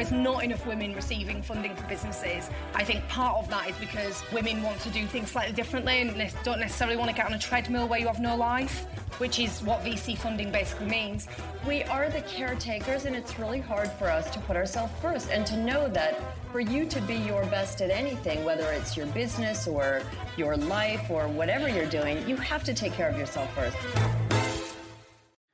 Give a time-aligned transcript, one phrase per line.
[0.00, 2.48] there is not enough women receiving funding for businesses.
[2.74, 6.32] I think part of that is because women want to do things slightly differently and
[6.42, 8.86] don't necessarily want to get on a treadmill where you have no life,
[9.18, 11.28] which is what VC funding basically means.
[11.68, 15.44] We are the caretakers, and it's really hard for us to put ourselves first and
[15.44, 16.18] to know that
[16.50, 20.00] for you to be your best at anything, whether it's your business or
[20.38, 24.29] your life or whatever you're doing, you have to take care of yourself first.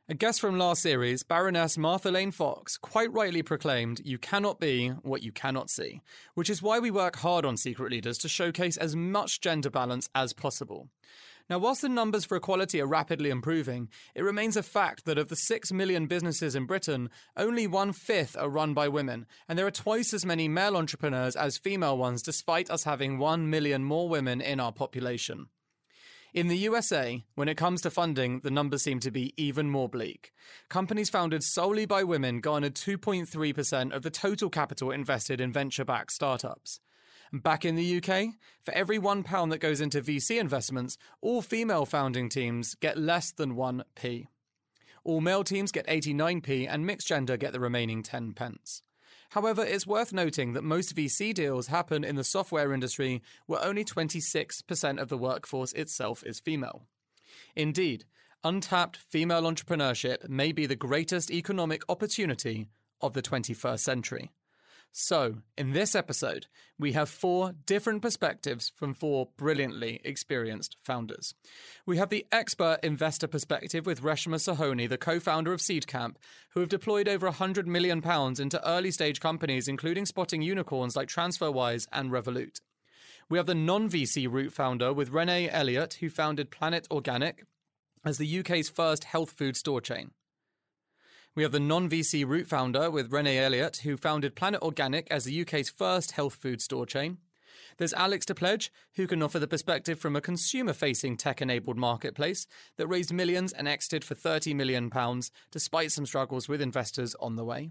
[0.09, 4.91] A guest from last series, Baroness Martha Lane Fox, quite rightly proclaimed, You cannot be
[5.03, 6.01] what you cannot see,
[6.35, 10.09] which is why we work hard on Secret Leaders to showcase as much gender balance
[10.15, 10.91] as possible.
[11.51, 15.29] Now, whilst the numbers for equality are rapidly improving, it remains a fact that of
[15.29, 19.67] the 6 million businesses in Britain, only one fifth are run by women, and there
[19.67, 24.09] are twice as many male entrepreneurs as female ones, despite us having 1 million more
[24.09, 25.49] women in our population.
[26.35, 29.89] In the USA, when it comes to funding, the numbers seem to be even more
[29.89, 30.33] bleak.
[30.69, 36.13] Companies founded solely by women garnered 2.3% of the total capital invested in venture backed
[36.13, 36.81] startups.
[37.33, 42.29] Back in the UK, for every £1 that goes into VC investments, all female founding
[42.29, 44.27] teams get less than 1p.
[45.05, 48.83] All male teams get 89p, and mixed gender get the remaining 10 pence.
[49.37, 53.85] However, it's worth noting that most VC deals happen in the software industry where only
[53.85, 56.87] 26% of the workforce itself is female.
[57.55, 58.07] Indeed,
[58.43, 62.71] untapped female entrepreneurship may be the greatest economic opportunity
[63.03, 64.31] of the 21st century.
[64.93, 66.47] So, in this episode,
[66.79, 71.35] we have four different perspectives from four brilliantly experienced founders.
[71.85, 76.17] We have the expert investor perspective with Reshma Sohoni, the co founder of Seedcamp,
[76.51, 78.03] who have deployed over £100 million
[78.41, 82.61] into early stage companies, including spotting unicorns like TransferWise and Revolut.
[83.29, 87.45] We have the non VC route founder with Renee Elliott, who founded Planet Organic
[88.05, 90.13] as the UK's first health food store chain.
[91.37, 95.25] We have the non VC route founder with Renee Elliott, who founded Planet Organic as
[95.25, 97.19] the UK's first health food store chain.
[97.77, 102.47] There's Alex Depledge, who can offer the perspective from a consumer facing tech enabled marketplace
[102.79, 104.91] that raised millions and exited for £30 million,
[105.51, 107.69] despite some struggles with investors on the way.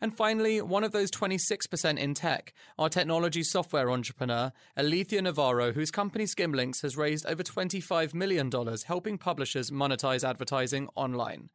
[0.00, 5.90] And finally, one of those 26% in tech, our technology software entrepreneur, Alethea Navarro, whose
[5.90, 8.52] company Skimlinks has raised over $25 million
[8.86, 11.50] helping publishers monetize advertising online.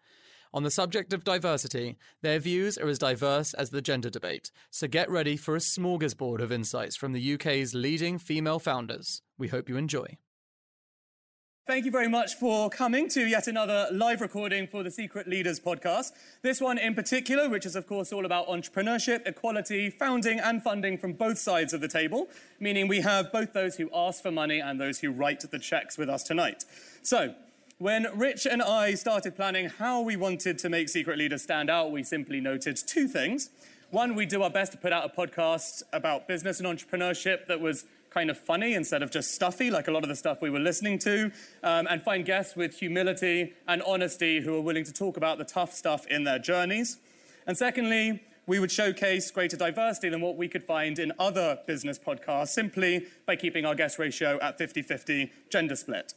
[0.53, 4.88] On the subject of diversity, their views are as diverse as the gender debate, so
[4.88, 9.24] get ready for a smorgasbord of insights from the UK's leading female founders.
[9.36, 10.18] We hope you enjoy.
[11.66, 15.59] Thank you very much for coming to yet another live recording for the Secret Leaders
[15.59, 16.12] podcast.
[16.44, 21.00] This one in particular, which is, of course, all about entrepreneurship, equality, founding, and funding
[21.00, 22.28] from both sides of the table,
[22.59, 25.97] meaning we have both those who ask for money and those who write the checks
[25.97, 26.66] with us tonight.
[27.02, 27.34] So,
[27.78, 31.92] when Rich and I started planning how we wanted to make Secret Leaders stand out,
[31.92, 33.50] we simply noted two things.
[33.90, 37.60] One, we'd do our best to put out a podcast about business and entrepreneurship that
[37.60, 40.50] was kind of funny instead of just stuffy, like a lot of the stuff we
[40.50, 41.32] were listening to,
[41.64, 45.44] um, and find guests with humility and honesty who are willing to talk about the
[45.44, 46.98] tough stuff in their journeys.
[47.48, 51.98] And secondly, we would showcase greater diversity than what we could find in other business
[51.98, 56.14] podcasts simply by keeping our guest ratio at 50 50 gender split.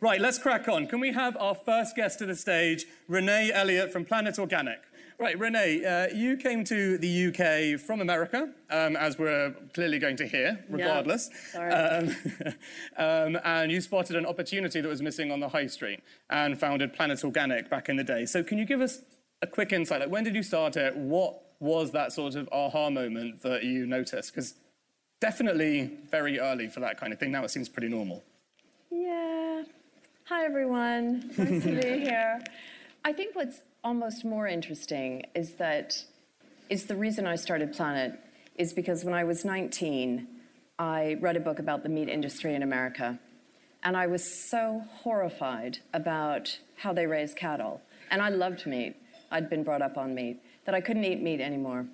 [0.00, 0.86] Right, let's crack on.
[0.86, 4.80] Can we have our first guest to the stage, Renee Elliott from Planet Organic?
[5.18, 10.16] Right, Renee, uh, you came to the UK from America, um, as we're clearly going
[10.16, 11.30] to hear, regardless.
[11.54, 12.16] Yeah, um,
[12.96, 16.92] um, and you spotted an opportunity that was missing on the high street and founded
[16.92, 18.26] Planet Organic back in the day.
[18.26, 19.02] So, can you give us
[19.40, 20.00] a quick insight?
[20.00, 20.96] Like, when did you start it?
[20.96, 24.34] What was that sort of aha moment that you noticed?
[24.34, 24.54] Because
[25.20, 27.30] definitely very early for that kind of thing.
[27.30, 28.24] Now it seems pretty normal.
[28.90, 29.43] Yeah.
[30.28, 31.30] Hi, everyone.
[31.36, 32.40] Nice to be here.
[33.04, 36.02] I think what's almost more interesting is that
[36.70, 38.18] is the reason I started Planet
[38.56, 40.26] is because when I was 19,
[40.78, 43.18] I read a book about the meat industry in America.
[43.82, 47.82] And I was so horrified about how they raise cattle.
[48.10, 48.96] And I loved meat.
[49.30, 51.84] I'd been brought up on meat, that I couldn't eat meat anymore.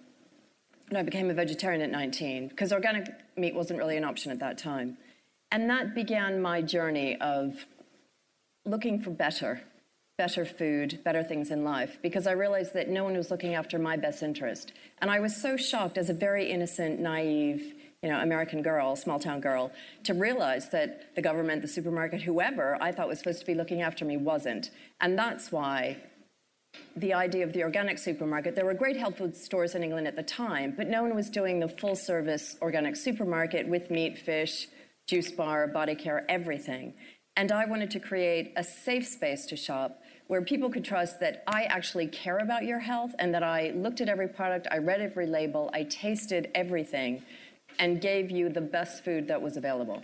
[0.88, 4.38] And I became a vegetarian at 19 because organic meat wasn't really an option at
[4.38, 4.99] that time.
[5.50, 7.66] And that began my journey of
[8.64, 9.62] looking for better,
[10.18, 13.78] better food, better things in life, because I realized that no one was looking after
[13.78, 14.72] my best interest.
[15.00, 19.18] And I was so shocked as a very innocent, naive, you know, American girl, small
[19.18, 19.72] town girl,
[20.04, 23.82] to realize that the government, the supermarket, whoever I thought was supposed to be looking
[23.82, 24.70] after me wasn't.
[25.00, 25.98] And that's why
[26.96, 28.54] the idea of the organic supermarket.
[28.54, 31.28] There were great health food stores in England at the time, but no one was
[31.28, 34.68] doing the full service organic supermarket with meat, fish,
[35.08, 36.94] juice bar, body care, everything.
[37.37, 41.43] And I wanted to create a safe space to shop where people could trust that
[41.47, 45.00] I actually care about your health and that I looked at every product, I read
[45.00, 47.23] every label, I tasted everything,
[47.79, 50.03] and gave you the best food that was available.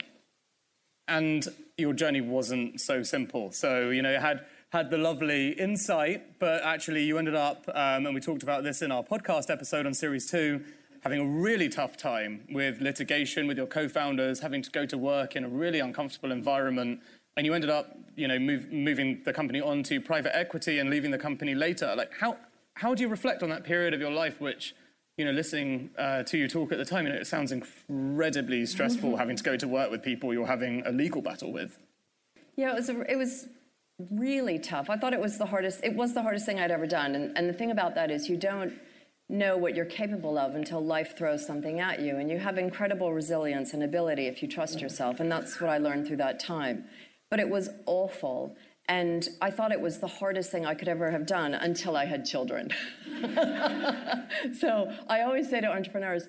[1.09, 1.47] And
[1.79, 3.53] your journey wasn't so simple.
[3.53, 8.07] So, you know, you had had the lovely insight, but actually you ended up, um,
[8.07, 10.65] and we talked about this in our podcast episode on series two,
[11.03, 15.37] having a really tough time with litigation with your co-founders, having to go to work
[15.37, 17.01] in a really uncomfortable environment,
[17.37, 21.11] and you ended up, you know, move, moving the company onto private equity and leaving
[21.11, 21.95] the company later.
[21.97, 22.39] Like, how
[22.75, 24.75] how do you reflect on that period of your life, which
[25.17, 28.67] you know, listening uh, to you talk at the time, you know, it sounds incredibly
[28.67, 29.19] stressful mm-hmm.
[29.19, 31.79] having to go to work with people you're having a legal battle with.
[32.55, 33.49] Yeah, it was, a, it was
[34.11, 34.91] really tough.
[34.91, 37.15] I thought it was the hardest, it was the hardest thing I'd ever done.
[37.15, 38.75] And, and the thing about that is you don't
[39.29, 42.17] know what you're capable of until life throws something at you.
[42.17, 45.19] And you have incredible resilience and ability if you trust yourself.
[45.19, 46.85] And that's what I learned through that time.
[47.31, 48.57] But it was awful.
[48.89, 52.05] And I thought it was the hardest thing I could ever have done until I
[52.05, 52.71] had children.
[54.61, 56.29] so I always say to entrepreneurs,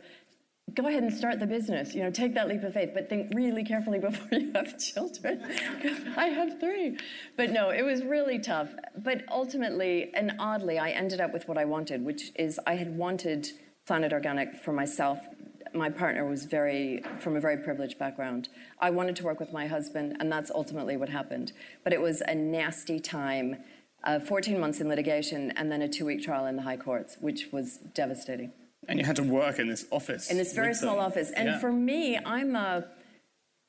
[0.74, 1.94] go ahead and start the business.
[1.94, 5.44] You know, take that leap of faith, but think really carefully before you have children,
[6.16, 6.98] I have three.
[7.36, 8.70] But no, it was really tough.
[8.98, 12.98] But ultimately, and oddly, I ended up with what I wanted, which is I had
[12.98, 13.48] wanted
[13.86, 15.20] Planet Organic for myself
[15.78, 18.50] my partner was very from a very privileged background.
[18.80, 21.54] I wanted to work with my husband, and that's ultimately what happened.
[21.84, 23.58] But it was a nasty time,
[24.04, 27.50] uh, 14 months in litigation, and then a two-week trial in the high courts, which
[27.52, 28.52] was devastating.
[28.88, 30.30] And you had to work in this office.
[30.30, 31.06] In this very small them.
[31.06, 31.32] office.
[31.32, 31.60] And yeah.
[31.60, 32.86] for me, I'm a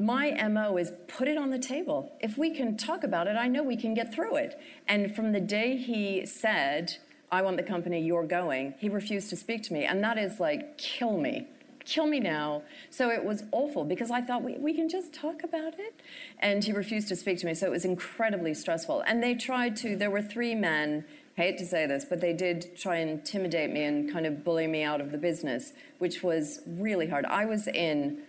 [0.01, 2.13] my MO is put it on the table.
[2.21, 4.57] If we can talk about it, I know we can get through it.
[4.87, 6.99] And from the day he said,
[7.33, 9.85] I want the company you're going, he refused to speak to me.
[9.85, 11.49] And that is like, kill me
[11.89, 12.63] kill me now.
[12.91, 16.01] So it was awful because I thought, we, we can just talk about it.
[16.39, 17.55] And he refused to speak to me.
[17.55, 19.03] So it was incredibly stressful.
[19.07, 21.05] And they tried to, there were three men,
[21.35, 24.67] hate to say this, but they did try and intimidate me and kind of bully
[24.67, 27.25] me out of the business, which was really hard.
[27.25, 28.23] I was in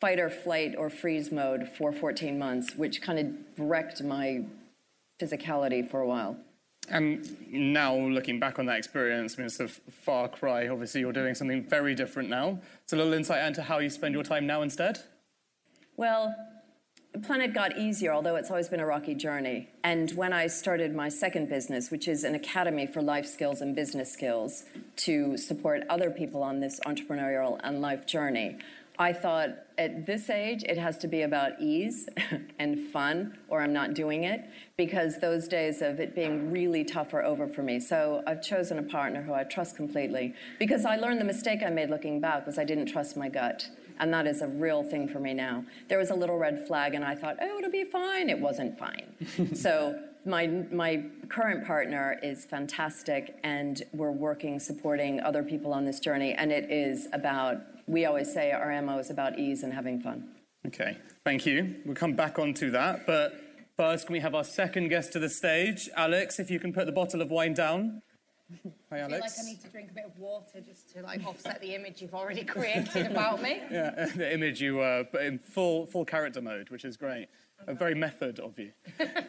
[0.00, 4.44] fight or flight or freeze mode for 14 months, which kind of wrecked my
[5.20, 6.36] physicality for a while.
[6.88, 10.68] And now, looking back on that experience, I mean, it's a far cry.
[10.68, 12.60] Obviously, you're doing something very different now.
[12.84, 15.00] It's a little insight into how you spend your time now instead.
[15.96, 16.34] Well,
[17.22, 19.70] Planet got easier, although it's always been a rocky journey.
[19.82, 23.74] And when I started my second business, which is an academy for life skills and
[23.74, 24.64] business skills
[24.96, 28.58] to support other people on this entrepreneurial and life journey,
[28.98, 32.08] I thought at this age it has to be about ease
[32.58, 37.12] and fun, or I'm not doing it, because those days of it being really tough
[37.12, 37.78] are over for me.
[37.78, 41.70] So I've chosen a partner who I trust completely, because I learned the mistake I
[41.70, 43.68] made looking back was I didn't trust my gut.
[43.98, 45.64] And that is a real thing for me now.
[45.88, 48.28] There was a little red flag, and I thought, oh, it'll be fine.
[48.28, 49.06] It wasn't fine.
[49.54, 55.98] so my my current partner is fantastic, and we're working supporting other people on this
[55.98, 56.34] journey.
[56.34, 60.28] And it is about we always say our MO is about ease and having fun.
[60.66, 61.76] Okay, thank you.
[61.84, 63.40] We'll come back onto that, but
[63.76, 65.88] first, can we have our second guest to the stage?
[65.96, 68.02] Alex, if you can put the bottle of wine down.
[68.90, 69.04] Hi, Alex.
[69.04, 71.60] I feel like I need to drink a bit of water just to like offset
[71.60, 73.60] the image you've already created about me.
[73.70, 77.28] Yeah, the image you were uh, in full full character mode, which is great.
[77.68, 78.72] A very method of you.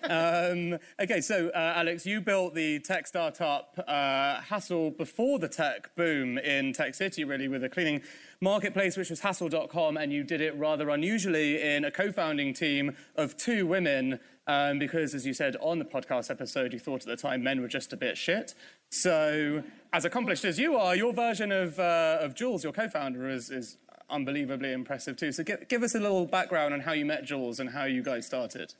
[0.03, 5.95] um, okay, so uh, Alex, you built the tech startup uh, Hassle before the tech
[5.95, 8.01] boom in Tech City, really, with a cleaning
[8.39, 13.35] marketplace, which was Hassle.com, and you did it rather unusually in a co-founding team of
[13.37, 14.19] two women.
[14.49, 17.59] Um, because, as you said on the podcast episode, you thought at the time men
[17.59, 18.53] were just a bit shit.
[18.91, 19.61] So,
[19.91, 23.77] as accomplished as you are, your version of, uh, of Jules, your co-founder, is, is
[24.09, 25.31] unbelievably impressive too.
[25.31, 28.01] So give, give us a little background on how you met Jules and how you
[28.03, 28.73] guys started.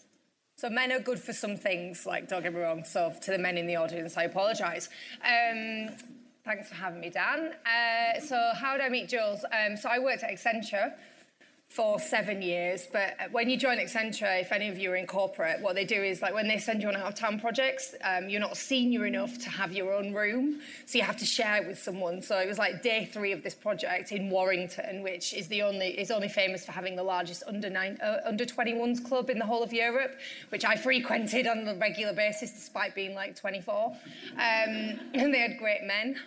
[0.56, 2.84] So men are good for some things, like don't get me wrong.
[2.84, 4.90] So to the men in the audience, I apologise.
[5.24, 5.90] Um,
[6.44, 7.54] thanks for having me, Dan.
[7.66, 9.46] Uh, so how did I meet Jules?
[9.52, 10.94] Um, so I worked at Accenture
[11.78, 12.88] for seven years.
[12.92, 16.02] But when you join Accenture, if any of you are in corporate, what they do
[16.02, 19.06] is like when they send you on out of town projects, um, you're not senior
[19.06, 22.22] enough to have your own room, so you have to share it with someone.
[22.22, 25.90] So it was like day three of this project in Warrington, which is the only
[26.00, 29.46] is only famous for having the largest under nine uh, under 21s club in the
[29.46, 30.16] whole of Europe,
[30.50, 33.86] which I frequented on a regular basis despite being like 24.
[33.86, 33.98] Um,
[34.38, 36.18] and they had great men.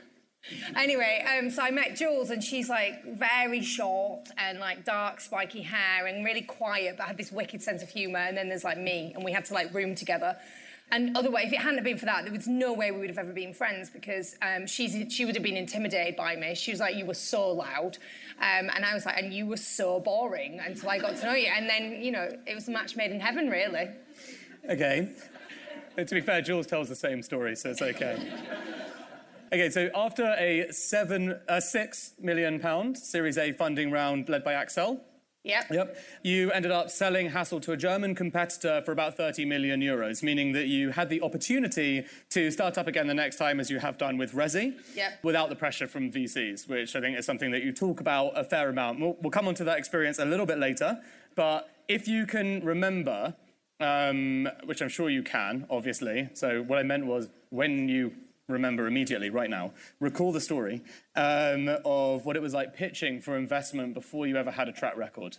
[0.76, 5.62] Anyway, um, so I met Jules, and she's like very short and like dark, spiky
[5.62, 8.18] hair and really quiet, but had this wicked sense of humour.
[8.18, 10.36] And then there's like me, and we had to like room together.
[10.92, 13.18] And otherwise, if it hadn't been for that, there was no way we would have
[13.18, 16.54] ever been friends because um, she's, she would have been intimidated by me.
[16.56, 17.98] She was like, You were so loud.
[18.38, 21.34] Um, and I was like, And you were so boring until I got to know
[21.34, 21.46] you.
[21.46, 23.90] And then, you know, it was a match made in heaven, really.
[24.68, 25.08] Okay.
[25.96, 28.18] to be fair, Jules tells the same story, so it's okay.
[29.52, 34.52] Okay, so after a seven, uh, six million pound Series A funding round led by
[34.52, 35.00] Accel.
[35.42, 35.70] Yep.
[35.72, 35.96] Yep.
[36.22, 40.52] You ended up selling Hassle to a German competitor for about 30 million euros, meaning
[40.52, 43.96] that you had the opportunity to start up again the next time, as you have
[43.96, 45.24] done with Resi, Yep.
[45.24, 48.44] without the pressure from VCs, which I think is something that you talk about a
[48.44, 49.00] fair amount.
[49.00, 51.00] We'll, we'll come on to that experience a little bit later,
[51.34, 53.34] but if you can remember,
[53.80, 56.28] um, which I'm sure you can, obviously.
[56.34, 58.12] So what I meant was when you
[58.50, 60.82] remember immediately right now, recall the story
[61.16, 64.96] um, of what it was like pitching for investment before you ever had a track
[64.96, 65.38] record.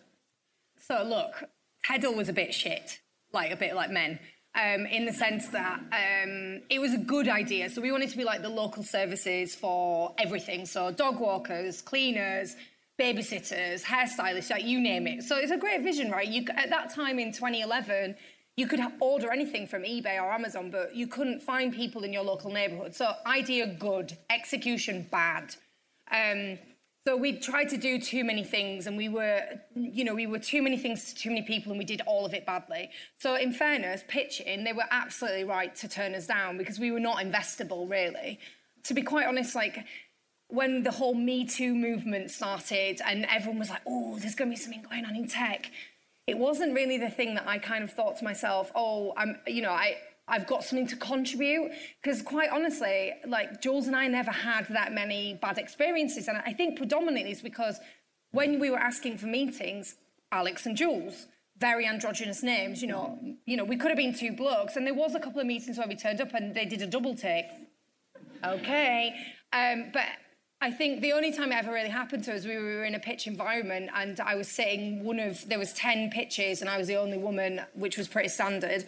[0.78, 1.44] So look,
[1.88, 3.00] Heddle was a bit shit,
[3.34, 4.20] like a bit like men.
[4.54, 7.70] Um, in the sense that um, it was a good idea.
[7.70, 10.66] So we wanted to be like the local services for everything.
[10.66, 12.58] So dog walkers, cleaners,
[13.00, 15.24] babysitters, hairstylists, like you name it.
[15.24, 16.28] So it's a great vision, right?
[16.28, 18.16] You at that time in 2011,
[18.62, 22.22] you could order anything from eBay or Amazon, but you couldn't find people in your
[22.24, 22.94] local neighborhood.
[22.94, 25.56] So idea good, execution bad.
[26.12, 26.60] Um,
[27.04, 29.42] so we tried to do too many things, and we were,
[29.74, 32.24] you know, we were too many things to too many people, and we did all
[32.24, 32.92] of it badly.
[33.18, 37.00] So in fairness, pitching, they were absolutely right to turn us down because we were
[37.00, 38.38] not investable, really.
[38.84, 39.80] To be quite honest, like
[40.50, 44.56] when the whole Me Too movement started, and everyone was like, "Oh, there's going to
[44.56, 45.72] be something going on in tech,"
[46.28, 49.62] it wasn't really the thing that I kind of thought to myself, "Oh, I'm," you
[49.62, 49.98] know, I.
[50.28, 54.94] I've got something to contribute because, quite honestly, like Jules and I never had that
[54.94, 57.80] many bad experiences, and I think predominantly it's because
[58.32, 59.96] when we were asking for meetings,
[60.32, 64.32] Alex and Jules, very androgynous names, you know, you know, we could have been two
[64.32, 66.82] blokes, and there was a couple of meetings where we turned up and they did
[66.82, 67.48] a double take.
[68.46, 69.14] Okay,
[69.52, 70.06] um, but
[70.64, 73.00] I think the only time it ever really happened to us, we were in a
[73.00, 76.88] pitch environment, and I was sitting one of there was ten pitches, and I was
[76.88, 78.86] the only woman, which was pretty standard.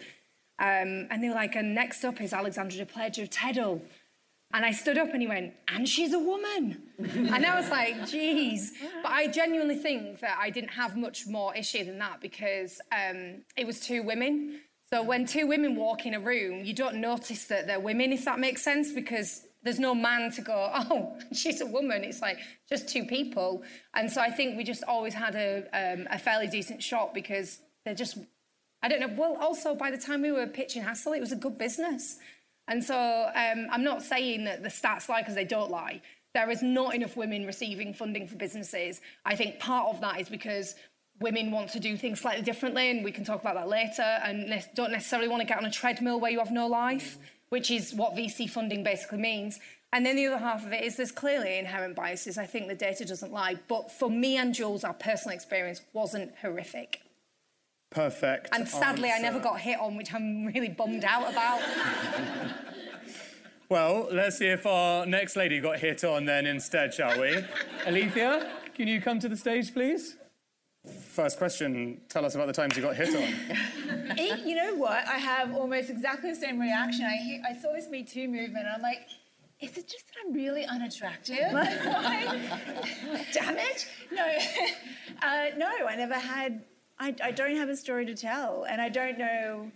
[0.60, 3.82] Um, and they were like, and next up is Alexandra Depledge of Teddle.
[4.52, 6.80] And I stood up and he went, and she's a woman.
[6.98, 8.72] and I was like, geez.
[9.02, 13.42] But I genuinely think that I didn't have much more issue than that because um,
[13.56, 14.60] it was two women.
[14.90, 18.24] So when two women walk in a room, you don't notice that they're women, if
[18.26, 22.04] that makes sense, because there's no man to go, oh, she's a woman.
[22.04, 23.62] It's like just two people.
[23.94, 27.60] And so I think we just always had a, um, a fairly decent shot because
[27.84, 28.18] they're just
[28.84, 29.14] I don't know.
[29.16, 32.18] Well, also by the time we were pitching Hassle, it was a good business.
[32.68, 36.02] And so um, I'm not saying that the stats lie because they don't lie.
[36.34, 39.00] There is not enough women receiving funding for businesses.
[39.24, 40.74] I think part of that is because
[41.18, 44.50] women want to do things slightly differently, and we can talk about that later, and
[44.50, 47.16] ne- don't necessarily want to get on a treadmill where you have no life,
[47.54, 49.60] which is what VC funding basically means.
[49.92, 52.36] And then the other half of it is there's clearly inherent biases.
[52.36, 53.54] I think the data doesn't lie.
[53.68, 57.02] But for me and Jules, our personal experience wasn't horrific.
[57.90, 58.48] Perfect.
[58.52, 61.60] And sadly, I never got hit on, which I'm really bummed out about.
[63.70, 67.34] Well, let's see if our next lady got hit on then instead, shall we?
[67.86, 70.16] Alethea, can you come to the stage, please?
[71.14, 73.34] First question, tell us about the times you got hit on.
[74.18, 75.06] Eh, you know what?
[75.08, 77.06] I have almost exactly the same reaction.
[77.06, 79.06] I, I saw this Me Too movement, and I'm like,
[79.60, 81.36] is it just that I'm really unattractive?
[83.32, 83.88] Damn it!
[84.12, 84.26] No,
[85.22, 86.64] uh, no, I never had.
[86.98, 89.72] I, I don't have a story to tell, and I don't know.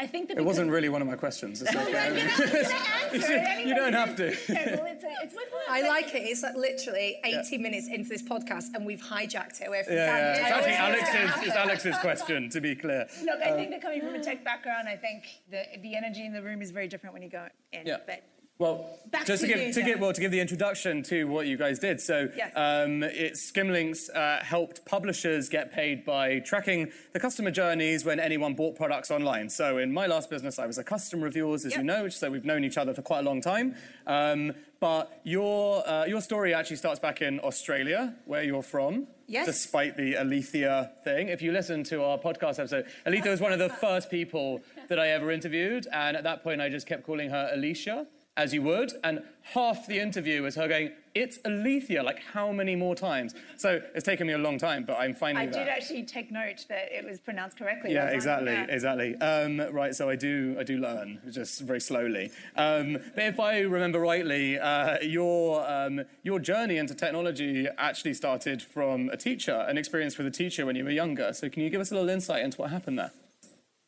[0.00, 1.60] I think that It wasn't really one of my questions.
[1.60, 1.92] It's Well, okay.
[1.92, 2.68] then, you know, I'm gonna
[3.04, 3.68] answer it anyway.
[3.68, 4.28] You don't have to.
[4.28, 6.22] Okay, well, it's, a, it's with I like it.
[6.22, 10.06] It's like literally 80 minutes into this podcast, and we've hijacked it away from Yeah,
[10.06, 10.32] yeah.
[10.32, 13.06] It's actually always- Alex's, it's Alex's question, to be clear.
[13.22, 16.24] Look, I think uh, that coming from a tech background, I think the the energy
[16.24, 17.86] in the room is very different when you go in.
[17.86, 17.98] Yeah.
[18.06, 18.22] But
[18.60, 21.46] Well, Back just to, to give to give well to give the introduction to what
[21.46, 21.98] you guys did.
[22.00, 22.52] So, Yes.
[22.54, 28.54] um, it's Skimlinks uh, helped publishers get paid by tracking the customer journeys when anyone
[28.54, 29.48] bought products online.
[29.48, 32.44] So, in my last business, I was a custom reviewers, as you know, so we've
[32.44, 33.74] known each other for quite a long time.
[34.06, 39.06] Um, but your uh, your story actually starts back in Australia, where you're from.
[39.26, 39.46] Yes.
[39.46, 43.58] Despite the Alethea thing, if you listen to our podcast episode, Alethea was one of
[43.58, 47.30] the first people that I ever interviewed, and at that point, I just kept calling
[47.30, 48.06] her Alicia
[48.40, 49.22] as you would, and
[49.54, 53.34] half the interview was her going, "It's Alethea," like how many more times?
[53.58, 56.64] So it's taken me a long time, but I'm finally I did actually take note
[56.70, 57.92] that it was pronounced correctly.
[57.92, 58.66] Yeah, exactly, Yeah.
[58.76, 59.14] exactly.
[59.16, 62.30] Um, right, so I do, I do learn, just very slowly.
[62.56, 68.62] Um, but if I remember rightly, uh, your um, your journey into technology actually started
[68.62, 71.34] from a teacher, an experience with a teacher when you were younger.
[71.34, 73.12] So can you give us a little insight into what happened there?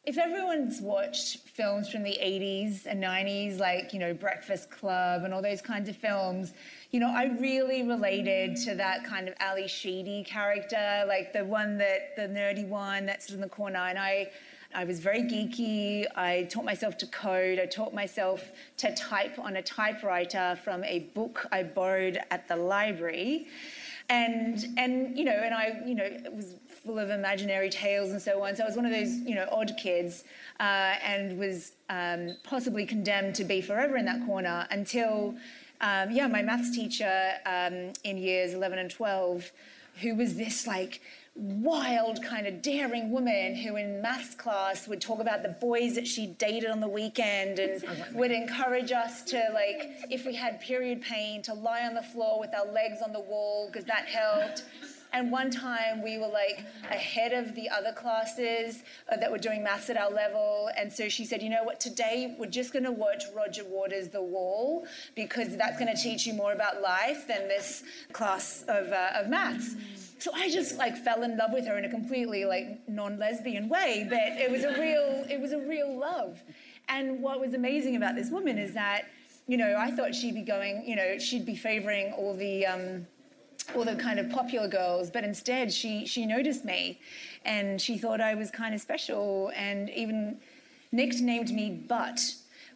[0.04, 5.32] If everyone's watched films from the 80s and 90s, like, you know, Breakfast Club and
[5.32, 6.54] all those kinds of films,
[6.90, 11.78] you know, I really related to that kind of Ally Sheedy character, like the one
[11.78, 13.78] that, the nerdy one that's in the corner.
[13.78, 14.32] And I,
[14.74, 16.06] I was very geeky.
[16.16, 17.60] I taught myself to code.
[17.60, 22.56] I taught myself to type on a typewriter from a book I borrowed at the
[22.56, 23.46] library.
[24.08, 28.20] And, and you know, and I, you know, it was full of imaginary tales and
[28.20, 28.56] so on.
[28.56, 30.24] So I was one of those, you know, odd kids
[30.60, 35.34] uh, and was um, possibly condemned to be forever in that corner until,
[35.80, 39.52] um, yeah, my maths teacher um, in years 11 and 12,
[40.00, 41.00] who was this like
[41.34, 46.06] wild, kind of daring woman who in maths class would talk about the boys that
[46.06, 47.82] she dated on the weekend and
[48.14, 52.38] would encourage us to, like, if we had period pain, to lie on the floor
[52.38, 54.64] with our legs on the wall because that helped.
[55.12, 59.62] And one time we were like ahead of the other classes uh, that were doing
[59.62, 60.70] maths at our level.
[60.76, 64.08] And so she said, you know what, today we're just going to watch Roger Waters'
[64.08, 68.90] The Wall because that's going to teach you more about life than this class of,
[68.90, 69.76] uh, of maths.
[70.18, 74.06] So I just like fell in love with her in a completely like non-lesbian way,
[74.08, 76.40] but it was a real it was a real love.
[76.88, 79.02] And what was amazing about this woman is that,
[79.48, 83.06] you know, I thought she'd be going, you know, she'd be favoring all the um,
[83.74, 87.00] all the kind of popular girls, but instead she she noticed me,
[87.44, 90.38] and she thought I was kind of special, and even
[90.92, 92.20] nicknamed me Butt,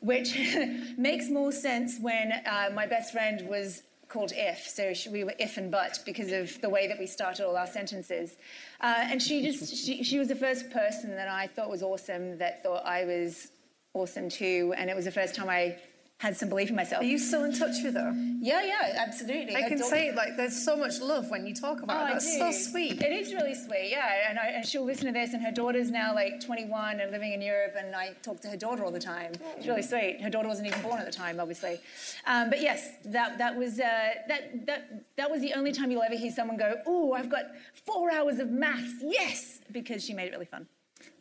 [0.00, 0.36] which
[0.98, 4.66] makes more sense when uh, my best friend was called if.
[4.66, 7.56] So she, we were if and but because of the way that we started all
[7.56, 8.36] our sentences.
[8.80, 12.38] Uh, and she just, she, she was the first person that I thought was awesome,
[12.38, 13.48] that thought I was
[13.94, 14.74] awesome too.
[14.76, 15.76] And it was the first time I
[16.18, 17.02] had some belief in myself.
[17.02, 18.10] Are you still in touch with her?
[18.40, 19.54] Yeah, yeah, absolutely.
[19.54, 22.08] I can say like there's so much love when you talk about Oh, it.
[22.08, 22.38] I That's do.
[22.38, 23.02] so sweet.
[23.02, 24.30] It is really sweet, yeah.
[24.30, 27.32] And, I, and she'll listen to this, and her daughter's now like 21 and living
[27.34, 29.32] in Europe, and I talk to her daughter all the time.
[29.58, 30.22] It's really sweet.
[30.22, 31.80] Her daughter wasn't even born at the time, obviously.
[32.26, 33.82] Um, but yes, that that was uh,
[34.28, 37.44] that that that was the only time you'll ever hear someone go, "Oh, I've got
[37.84, 40.66] four hours of maths." Yes, because she made it really fun.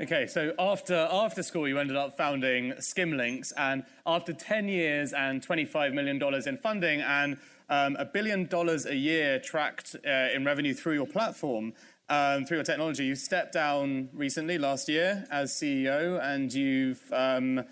[0.01, 5.41] Okay, so after after school, you ended up founding Skimlinks, and after 10 years and
[5.41, 7.37] 25 million dollars in funding and
[7.69, 11.73] um, a billion dollars a year tracked uh, in revenue through your platform,
[12.09, 17.63] um, through your technology, you stepped down recently last year as CEO, and you've um,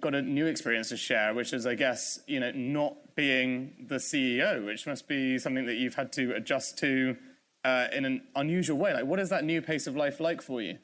[0.00, 3.96] got a new experience to share, which is, I guess, you know, not being the
[3.96, 7.16] CEO, which must be something that you've had to adjust to
[7.64, 8.94] uh, in an unusual way.
[8.94, 10.78] Like, what is that new pace of life like for you?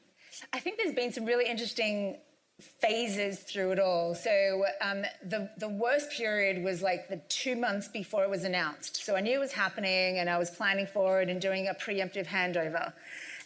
[0.53, 2.17] I think there's been some really interesting
[2.59, 4.13] phases through it all.
[4.13, 8.97] So um, the the worst period was like the two months before it was announced.
[8.97, 11.73] So I knew it was happening, and I was planning for it and doing a
[11.73, 12.91] preemptive handover,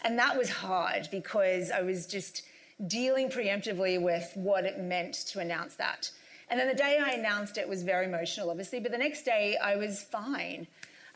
[0.03, 2.43] and that was hard because I was just
[2.87, 6.09] dealing preemptively with what it meant to announce that.
[6.49, 9.57] And then the day I announced it was very emotional, obviously, but the next day
[9.57, 10.67] I was fine.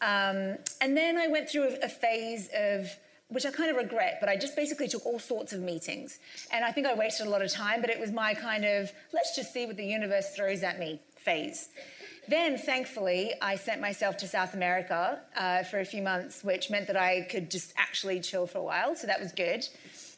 [0.01, 2.89] Um, and then I went through a, a phase of
[3.29, 6.19] which I kind of regret, but I just basically took all sorts of meetings.
[6.51, 8.91] And I think I wasted a lot of time, but it was my kind of
[9.13, 11.69] let's just see what the universe throws at me phase.
[12.29, 16.87] Then, thankfully, I sent myself to South America uh, for a few months, which meant
[16.87, 19.65] that I could just actually chill for a while, so that was good.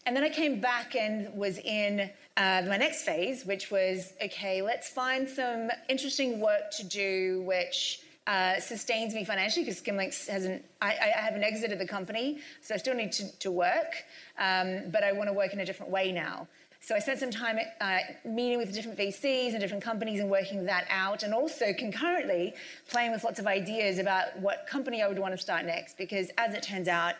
[0.07, 4.63] And then I came back and was in uh, my next phase, which was okay,
[4.63, 10.63] let's find some interesting work to do, which uh, sustains me financially because Skimlinks hasn't,
[10.81, 14.05] I, I haven't exited the company, so I still need to, to work,
[14.37, 16.47] um, but I want to work in a different way now.
[16.79, 20.63] So I spent some time uh, meeting with different VCs and different companies and working
[20.65, 22.53] that out, and also concurrently
[22.89, 25.97] playing with lots of ideas about what company I would want to start next.
[25.97, 27.15] Because as it turns out,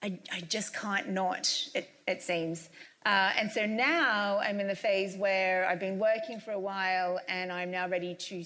[0.00, 2.70] I, I just can't not, it, it seems.
[3.04, 7.18] Uh, and so now I'm in the phase where I've been working for a while
[7.28, 8.44] and I'm now ready to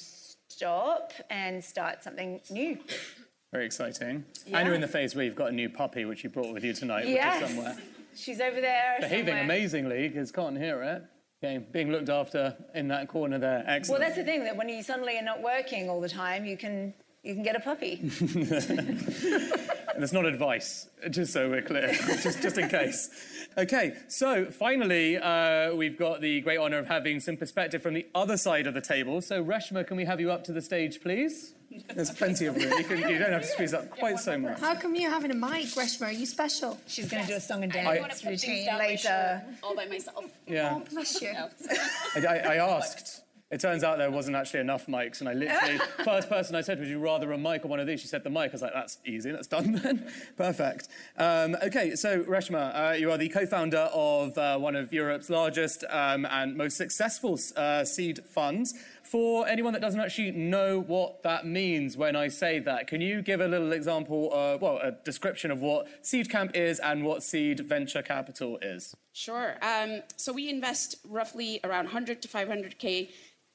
[0.60, 2.78] stop and start something new.
[3.50, 4.26] Very exciting.
[4.46, 4.58] Yeah.
[4.58, 6.62] And you're in the phase where you've got a new puppy, which you brought with
[6.62, 7.42] you tonight, which yes.
[7.42, 7.78] is somewhere.
[8.14, 8.98] She's over there.
[9.00, 9.44] Behaving somewhere.
[9.44, 11.02] amazingly, because can't hear it.
[11.42, 13.64] Okay, being looked after in that corner there.
[13.66, 14.00] Excellent.
[14.00, 16.58] Well, that's the thing that when you suddenly are not working all the time, you
[16.58, 16.92] can
[17.22, 17.96] you can get a puppy.
[19.98, 21.92] That's not advice, just so we're clear,
[22.22, 23.10] just, just in case.
[23.58, 28.06] Okay, so finally, uh, we've got the great honour of having some perspective from the
[28.14, 29.20] other side of the table.
[29.20, 31.54] So, Reshma, can we have you up to the stage, please?
[31.94, 32.72] There's plenty of room.
[32.78, 34.58] You, can, you don't have to squeeze up quite so much.
[34.60, 36.06] How come you're having a mic, Reshma?
[36.06, 36.78] Are you special?
[36.86, 39.42] She's going to do a song and dance wanna put things routine down later.
[39.62, 40.24] all by myself.
[40.46, 40.74] Yeah.
[40.74, 41.32] Oh, bless you.
[42.16, 43.22] I, I, I asked.
[43.50, 46.78] It turns out there wasn't actually enough mics, and I literally first person I said,
[46.78, 48.50] "Would you rather a mic or one of these?" She said the mic.
[48.50, 49.32] I was like, "That's easy.
[49.32, 50.06] That's done then.
[50.36, 55.28] Perfect." Um, okay, so Reshma, uh, you are the co-founder of uh, one of Europe's
[55.30, 58.74] largest um, and most successful uh, seed funds,
[59.10, 63.22] for anyone that doesn't actually know what that means when I say that, can you
[63.22, 67.58] give a little example, uh, well, a description of what Seedcamp is and what Seed
[67.58, 68.94] Venture Capital is?
[69.12, 69.56] Sure.
[69.62, 73.10] Um, so we invest roughly around 100 to 500k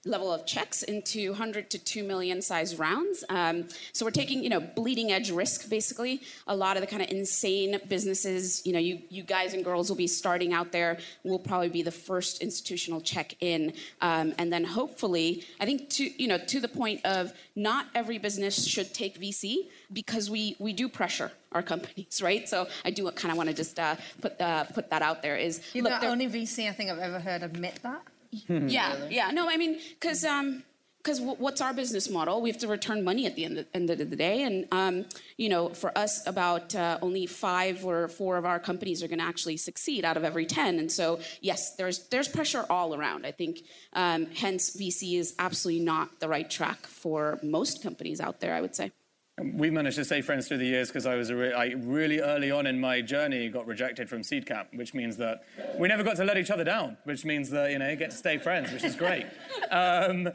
[0.06, 3.24] level of checks into 100 to 2 million size rounds.
[3.30, 6.22] Um, so we're taking, you know, bleeding edge risk basically.
[6.48, 9.89] A lot of the kind of insane businesses, you know, you, you guys and girls
[9.89, 10.98] will be starting out there.
[11.24, 13.74] We'll probably be the first institutional check in.
[14.02, 18.18] Um, and then hopefully, I think to, you know, to the point of not every
[18.18, 22.48] business should take VC because we, we do pressure our companies, right?
[22.48, 25.38] So I do kind of want to just uh, put, uh, put that out there
[25.38, 28.02] is, You're look, the only VC I think I've ever heard admit that.
[28.31, 29.31] Yeah, yeah.
[29.31, 30.63] No, I mean, because um,
[31.05, 32.41] because what's our business model?
[32.41, 35.05] We have to return money at the end of, end of the day, and um,
[35.38, 39.19] you know, for us, about uh, only five or four of our companies are going
[39.19, 40.79] to actually succeed out of every ten.
[40.79, 43.25] And so, yes, there's there's pressure all around.
[43.25, 43.59] I think,
[43.93, 48.55] um, hence, VC is absolutely not the right track for most companies out there.
[48.55, 48.91] I would say.
[49.38, 52.21] We've managed to stay friends through the years because I was a re- I really
[52.21, 55.43] early on in my journey got rejected from Seedcamp, which means that
[55.78, 58.12] we never got to let each other down, which means that you know you get
[58.12, 59.26] to stay friends, which is great.
[59.71, 60.32] um, uh,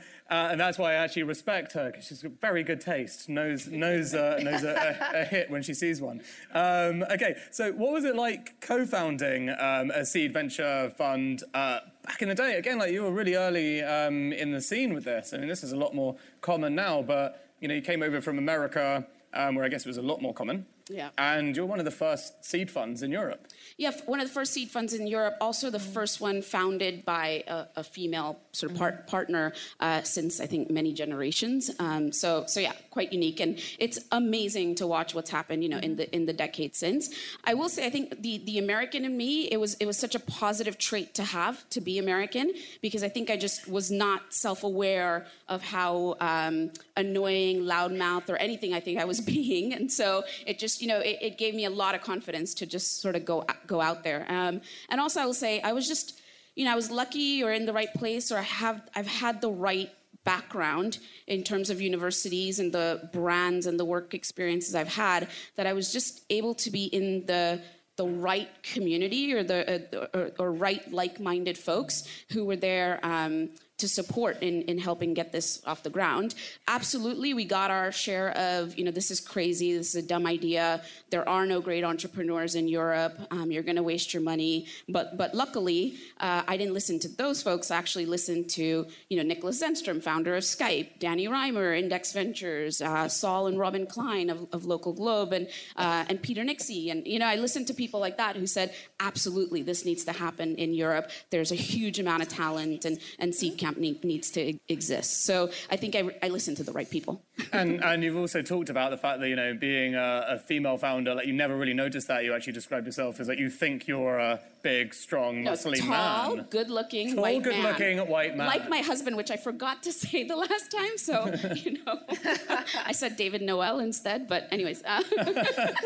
[0.51, 4.13] and that's why I actually respect her because she's got very good taste, knows knows
[4.13, 6.21] uh, knows a, a, a hit when she sees one.
[6.53, 11.43] Um, okay, so what was it like co-founding um, a seed venture fund?
[11.55, 14.95] Uh, Back in the day, again, like you were really early um, in the scene
[14.95, 15.35] with this.
[15.35, 18.21] I mean, this is a lot more common now, but you know, you came over
[18.21, 20.67] from America, um, where I guess it was a lot more common.
[20.89, 21.11] Yeah.
[21.19, 23.47] And you're one of the first seed funds in Europe.
[23.81, 25.39] Yeah, one of the first seed funds in Europe.
[25.41, 30.39] Also, the first one founded by a, a female sort of part, partner uh, since
[30.39, 31.71] I think many generations.
[31.79, 35.63] Um, so, so yeah, quite unique, and it's amazing to watch what's happened.
[35.63, 37.09] You know, in the in the decade since.
[37.45, 40.15] I will say, I think the the American in me, it was it was such
[40.15, 44.35] a positive trait to have to be American because I think I just was not
[44.35, 49.91] self aware of how um, annoying, loudmouth, or anything I think I was being, and
[49.91, 53.01] so it just you know it, it gave me a lot of confidence to just
[53.01, 54.27] sort of go go out there.
[54.29, 56.21] Um, and also, I will say I was just
[56.57, 59.41] you know I was lucky or in the right place or I have I've had
[59.41, 59.91] the right
[60.25, 65.67] background in terms of universities and the brands and the work experiences I've had that
[65.67, 67.63] I was just able to be in the
[67.97, 73.51] the right community or the uh, or, or right like-minded folks who were there um,
[73.81, 76.35] to support in, in helping get this off the ground.
[76.69, 80.27] Absolutely, we got our share of, you know, this is crazy, this is a dumb
[80.27, 80.83] idea.
[81.11, 83.19] There are no great entrepreneurs in Europe.
[83.31, 84.67] Um, you're going to waste your money.
[84.89, 87.71] But but luckily, uh, I didn't listen to those folks.
[87.71, 92.81] I actually listened to, you know, Nicholas Zennström, founder of Skype, Danny Rimer, Index Ventures,
[92.81, 96.91] uh, Saul and Robin Klein of, of LocalGlobe, and uh, and Peter Nixey.
[96.91, 100.13] And you know, I listened to people like that who said, absolutely, this needs to
[100.13, 101.11] happen in Europe.
[101.31, 105.25] There's a huge amount of talent, and and Seedcamp need, needs to exist.
[105.25, 107.25] So I think I, I listened to the right people.
[107.53, 110.77] And and you've also talked about the fact that you know being a, a female
[110.77, 112.25] founder, like you never really noticed that.
[112.25, 116.37] You actually described yourself as like you think you're a big, strong, No, muscly tall,
[116.37, 116.47] man.
[116.51, 118.09] good-looking, Tall, white good-looking man.
[118.09, 118.47] white man.
[118.47, 120.97] Like my husband, which I forgot to say the last time.
[120.99, 121.99] So you know,
[122.87, 124.29] I said David Noel instead.
[124.29, 125.03] But anyways, uh,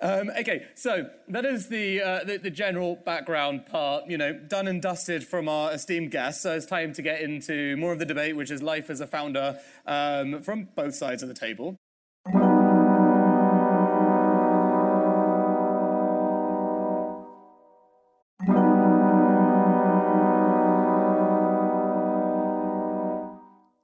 [0.00, 4.06] Um, okay, so that is the, uh, the the general background part.
[4.08, 6.42] You know, done and dusted from our esteemed guests.
[6.42, 9.08] So it's time to get into more of the debate, which is life as a
[9.08, 9.58] founder
[9.88, 11.76] um, from both sides of the table.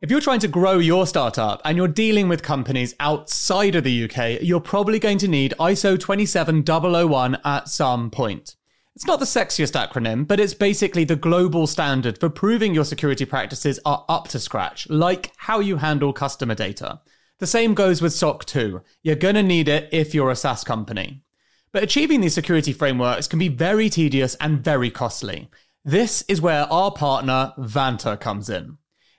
[0.05, 4.05] If you're trying to grow your startup and you're dealing with companies outside of the
[4.05, 8.55] UK, you're probably going to need ISO 27001 at some point.
[8.97, 13.25] It's not the sexiest acronym, but it's basically the global standard for proving your security
[13.25, 17.01] practices are up to scratch, like how you handle customer data.
[17.41, 18.83] The same goes with SOC 2.
[19.03, 21.25] You're going to need it if you're a SaaS company.
[21.73, 25.51] But achieving these security frameworks can be very tedious and very costly.
[25.85, 28.79] This is where our partner, Vanta, comes in.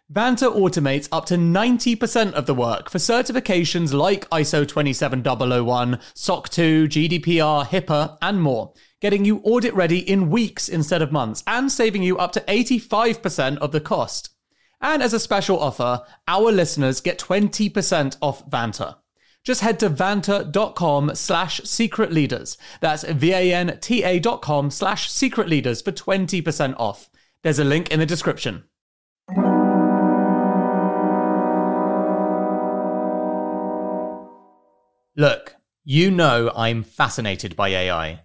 [0.10, 6.88] Vanta automates up to 90% of the work for certifications like ISO 27001, SOC 2,
[6.88, 12.04] GDPR, HIPAA, and more, getting you audit ready in weeks instead of months and saving
[12.04, 14.30] you up to 85% of the cost.
[14.82, 18.98] And as a special offer, our listeners get 20% off Vanta.
[19.44, 22.58] Just head to vanta.com slash secret leaders.
[22.82, 27.10] That's V-A-N-T-A dot com slash secret leaders for 20% off.
[27.44, 28.64] There's a link in the description.
[35.16, 38.25] Look, you know I'm fascinated by AI,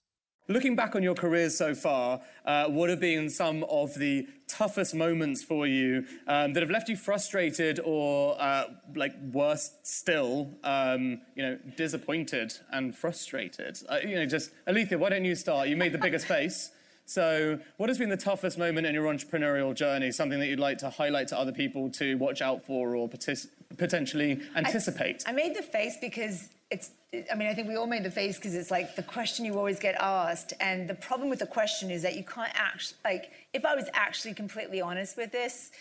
[0.51, 4.93] Looking back on your careers so far, uh, what have been some of the toughest
[4.93, 11.21] moments for you um, that have left you frustrated or, uh, like, worse still, um,
[11.35, 13.79] you know, disappointed and frustrated?
[13.87, 15.69] Uh, you know, just, Alethea, why don't you start?
[15.69, 16.71] You made the biggest face.
[17.11, 20.13] So, what has been the toughest moment in your entrepreneurial journey?
[20.13, 23.49] Something that you'd like to highlight to other people to watch out for or partic-
[23.77, 25.25] potentially anticipate?
[25.27, 26.91] I, I made the face because it's
[27.29, 29.57] I mean, I think we all made the face because it's like the question you
[29.57, 30.53] always get asked.
[30.61, 33.89] And the problem with the question is that you can't actually, like, if I was
[33.93, 35.71] actually completely honest with this,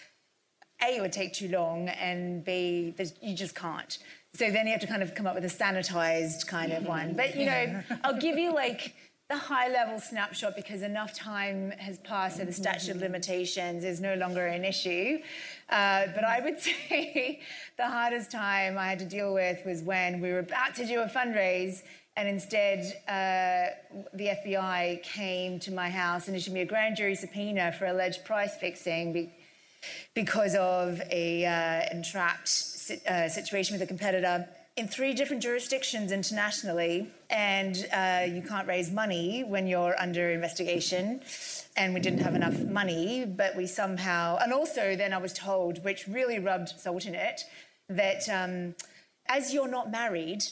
[0.82, 3.98] A, it would take too long, and B, you just can't.
[4.34, 7.14] So then you have to kind of come up with a sanitized kind of one.
[7.14, 8.94] But, you know, I'll give you like
[9.30, 14.00] the high level snapshot because enough time has passed so the statute of limitations is
[14.00, 15.20] no longer an issue.
[15.68, 17.40] Uh, but I would say
[17.76, 21.02] the hardest time I had to deal with was when we were about to do
[21.02, 21.82] a fundraise
[22.16, 23.72] and instead uh,
[24.14, 28.24] the FBI came to my house and issued me a grand jury subpoena for alleged
[28.24, 29.32] price fixing be-
[30.12, 34.48] because of a uh, entrapped si- uh, situation with a competitor
[34.80, 41.20] in three different jurisdictions internationally, and uh, you can't raise money when you're under investigation.
[41.76, 45.84] And we didn't have enough money, but we somehow, and also then I was told,
[45.84, 47.42] which really rubbed salt in it,
[47.90, 48.74] that um,
[49.28, 50.44] as you're not married,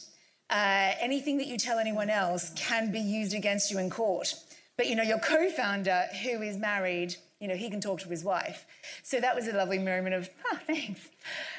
[0.51, 4.35] uh, anything that you tell anyone else can be used against you in court.
[4.77, 8.25] But you know, your co-founder who is married, you know, he can talk to his
[8.25, 8.67] wife.
[9.03, 11.01] So that was a lovely moment of, oh, thanks.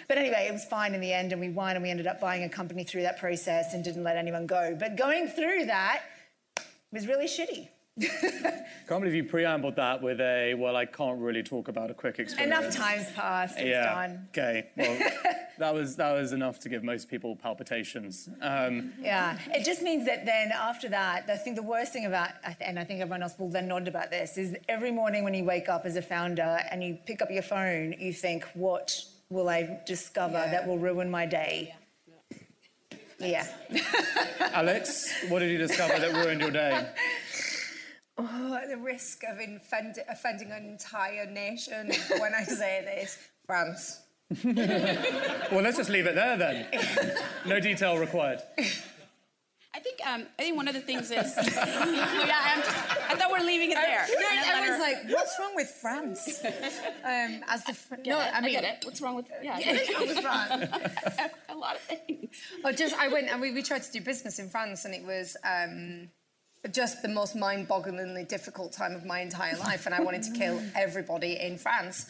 [0.08, 2.20] But anyway, it was fine in the end, and we won, and we ended up
[2.20, 4.76] buying a company through that process and didn't let anyone go.
[4.78, 6.02] But going through that
[6.92, 7.70] was really shitty.
[8.90, 12.18] can't believe you preambled that with a well, I can't really talk about a quick
[12.18, 12.58] experience.
[12.58, 13.58] Enough time's passed.
[13.58, 13.94] It's yeah.
[13.94, 14.28] done.
[14.30, 14.70] Okay.
[14.76, 15.12] Well,
[15.60, 18.30] that was that was enough to give most people palpitations.
[18.42, 19.38] Um, yeah.
[19.54, 22.32] It just means that then after that, I think the worst thing about,
[22.62, 25.44] and I think everyone else will then nod about this, is every morning when you
[25.44, 29.50] wake up as a founder and you pick up your phone, you think, what will
[29.50, 30.52] I discover yeah.
[30.52, 31.76] that will ruin my day?
[33.20, 33.46] Yeah.
[34.54, 36.88] Alex, what did you discover that ruined your day?
[38.22, 39.40] Oh, at the risk of
[40.10, 41.88] offending an entire nation
[42.20, 44.02] when I say this France.
[44.44, 46.68] well, let's just leave it there then.
[47.46, 48.42] No detail required.
[49.74, 52.78] I think um, I think one of the things is yeah, I'm just,
[53.10, 54.06] I thought we're leaving it there.
[54.10, 56.44] No, I was like, what's wrong with France?
[56.44, 58.86] Um, as the fr- no, I mean, I get it.
[58.86, 59.58] What's wrong with yeah?
[59.58, 61.32] What's wrong with France?
[61.48, 62.36] a lot of things.
[62.66, 65.06] Oh, just I went and we, we tried to do business in France, and it
[65.06, 65.38] was.
[65.46, 66.10] Um,
[66.72, 70.62] just the most mind-bogglingly difficult time of my entire life and I wanted to kill
[70.76, 72.06] everybody in France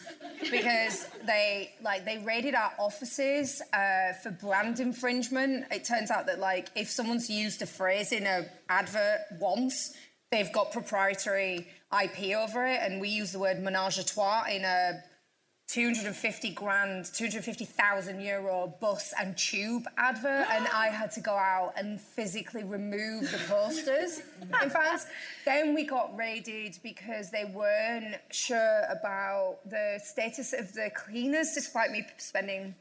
[0.50, 5.66] because they like they raided our offices uh, for brand infringement.
[5.70, 9.94] It turns out that like if someone's used a phrase in a advert once,
[10.32, 11.68] they've got proprietary
[12.02, 15.02] IP over it and we use the word menage a trois in a
[15.72, 22.00] 250 grand, 250,000 euro bus and tube advert, and I had to go out and
[22.00, 25.06] physically remove the posters in France.
[25.44, 31.92] Then we got raided because they weren't sure about the status of the cleaners, despite
[31.92, 32.74] me spending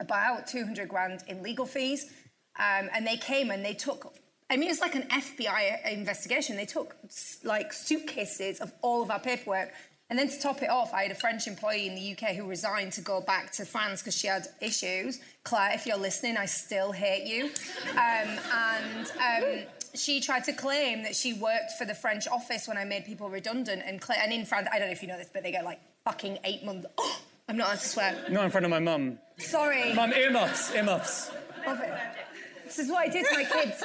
[0.00, 2.12] about 200 grand in legal fees.
[2.58, 4.14] Um, and they came and they took
[4.48, 6.56] I mean, it's like an FBI investigation.
[6.56, 6.96] They took
[7.42, 9.72] like suitcases of all of our paperwork
[10.08, 12.46] and then to top it off, I had a French employee in the UK who
[12.46, 15.20] resigned to go back to France because she had issues.
[15.42, 17.50] Claire, if you're listening, I still hate you.
[17.92, 22.76] Um, and um, she tried to claim that she worked for the French office when
[22.76, 23.82] I made people redundant.
[23.84, 25.64] And, Claire, and in France, I don't know if you know this, but they get
[25.64, 26.86] like fucking eight months.
[26.98, 28.24] Oh, I'm not allowed to swear.
[28.28, 29.18] Not in front of my mum.
[29.38, 29.94] Sorry.
[29.94, 31.30] Mum, earmuffs, earmuffs.
[32.64, 33.84] This is what I did to my kids.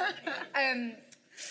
[0.56, 0.94] Um,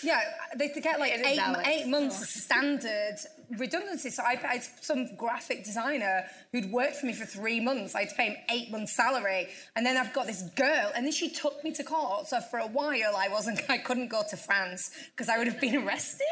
[0.03, 0.21] Yeah,
[0.57, 3.17] they they get like eight, eight months standard
[3.57, 4.09] redundancy.
[4.09, 7.95] So I paid some graphic designer who'd worked for me for three months.
[7.95, 11.05] I had to pay him eight months' salary, and then I've got this girl, and
[11.05, 12.27] then she took me to court.
[12.27, 15.59] So for a while, I wasn't, I couldn't go to France because I would have
[15.59, 16.25] been arrested.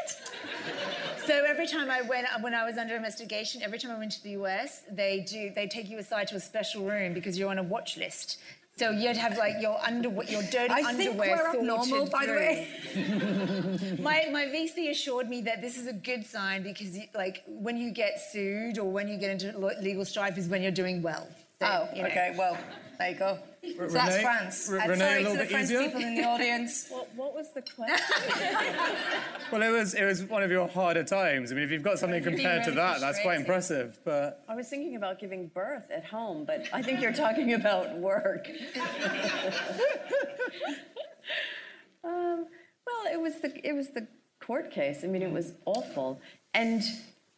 [1.26, 4.22] So every time I went, when I was under investigation, every time I went to
[4.22, 7.58] the US, they do, they take you aside to a special room because you're on
[7.58, 8.38] a watch list.
[8.80, 12.24] So you'd have like your underwear, your dirty I think underwear we're abnormal, sorted by
[12.30, 12.56] the way.
[14.08, 17.76] my my VC assured me that this is a good sign because you- like when
[17.76, 19.46] you get sued or when you get into
[19.88, 21.24] legal strife is when you're doing well.
[21.60, 22.08] So, Oh, you know.
[22.08, 22.28] okay.
[22.38, 22.56] Well,
[22.98, 23.38] there you go.
[23.62, 24.68] So that's France.
[24.70, 25.82] Re- I'm Renee, a sorry little to the bit French easier?
[25.82, 26.88] people in the audience.
[26.90, 27.98] What, what was the question?
[29.52, 31.50] Well, it was it was one of your harder times.
[31.50, 33.98] I mean, if you've got something Being compared to that, that's quite impressive.
[34.04, 37.98] But I was thinking about giving birth at home, but I think you're talking about
[37.98, 38.48] work.
[42.04, 42.46] um,
[42.86, 44.06] well, it was the it was the
[44.40, 45.02] court case.
[45.04, 46.20] I mean, it was awful.
[46.54, 46.82] And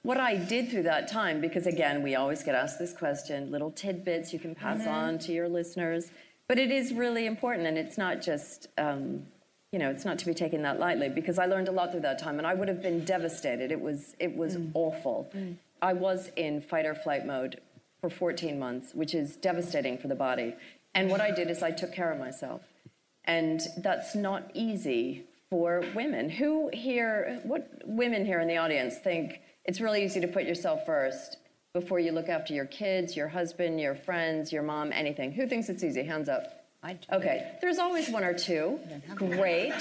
[0.03, 3.71] what I did through that time, because again, we always get asked this question, little
[3.71, 4.89] tidbits you can pass mm-hmm.
[4.89, 6.11] on to your listeners,
[6.49, 8.69] but it is really important, and it's not just.
[8.79, 9.27] Um,
[9.73, 12.03] you know, it's not to be taken that lightly because I learned a lot through
[12.03, 13.73] that time, and I would have been devastated.
[13.73, 14.71] It was it was mm.
[14.75, 15.31] awful.
[15.35, 15.57] Mm.
[15.81, 17.59] I was in fight or flight mode
[18.03, 20.55] for 14 months, which is devastating for the body.
[20.95, 22.61] And what I did is I took care of myself,
[23.25, 26.29] and that's not easy for women.
[26.29, 27.41] Who here?
[27.43, 31.39] What women here in the audience think it's really easy to put yourself first
[31.73, 35.33] before you look after your kids, your husband, your friends, your mom, anything?
[35.33, 36.03] Who thinks it's easy?
[36.03, 36.67] Hands up.
[36.83, 36.99] I do.
[37.13, 38.79] Okay, there's always one or two.
[39.15, 39.73] Great.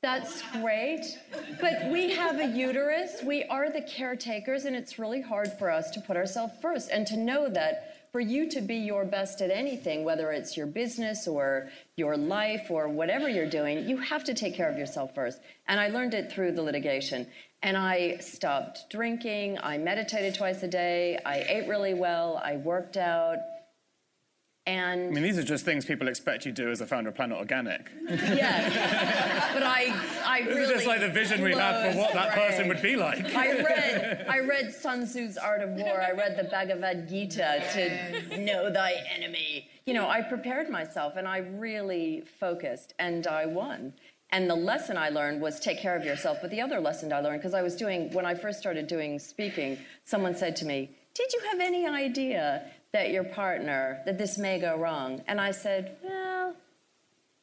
[0.00, 1.18] That's great.
[1.60, 5.92] But we have a uterus, we are the caretakers, and it's really hard for us
[5.92, 9.50] to put ourselves first and to know that for you to be your best at
[9.50, 14.34] anything, whether it's your business or your life or whatever you're doing, you have to
[14.34, 15.40] take care of yourself first.
[15.66, 17.26] And I learned it through the litigation.
[17.62, 22.98] And I stopped drinking, I meditated twice a day, I ate really well, I worked
[22.98, 23.38] out.
[24.64, 27.10] And I mean, these are just things people expect you to do as a founder
[27.10, 27.90] of Planet Organic.
[28.10, 29.92] Yeah, but I,
[30.24, 30.62] I This really.
[30.62, 33.34] is just like the vision we have for what that person would be like.
[33.34, 36.00] I read, I read Sun Tzu's Art of War.
[36.00, 39.68] I read the Bhagavad Gita to know thy enemy.
[39.84, 43.92] You know, I prepared myself and I really focused, and I won.
[44.30, 46.38] And the lesson I learned was take care of yourself.
[46.40, 49.18] But the other lesson I learned, because I was doing, when I first started doing
[49.18, 54.38] speaking, someone said to me, Did you have any idea that your partner, that this
[54.38, 55.22] may go wrong?
[55.26, 56.54] And I said, Well,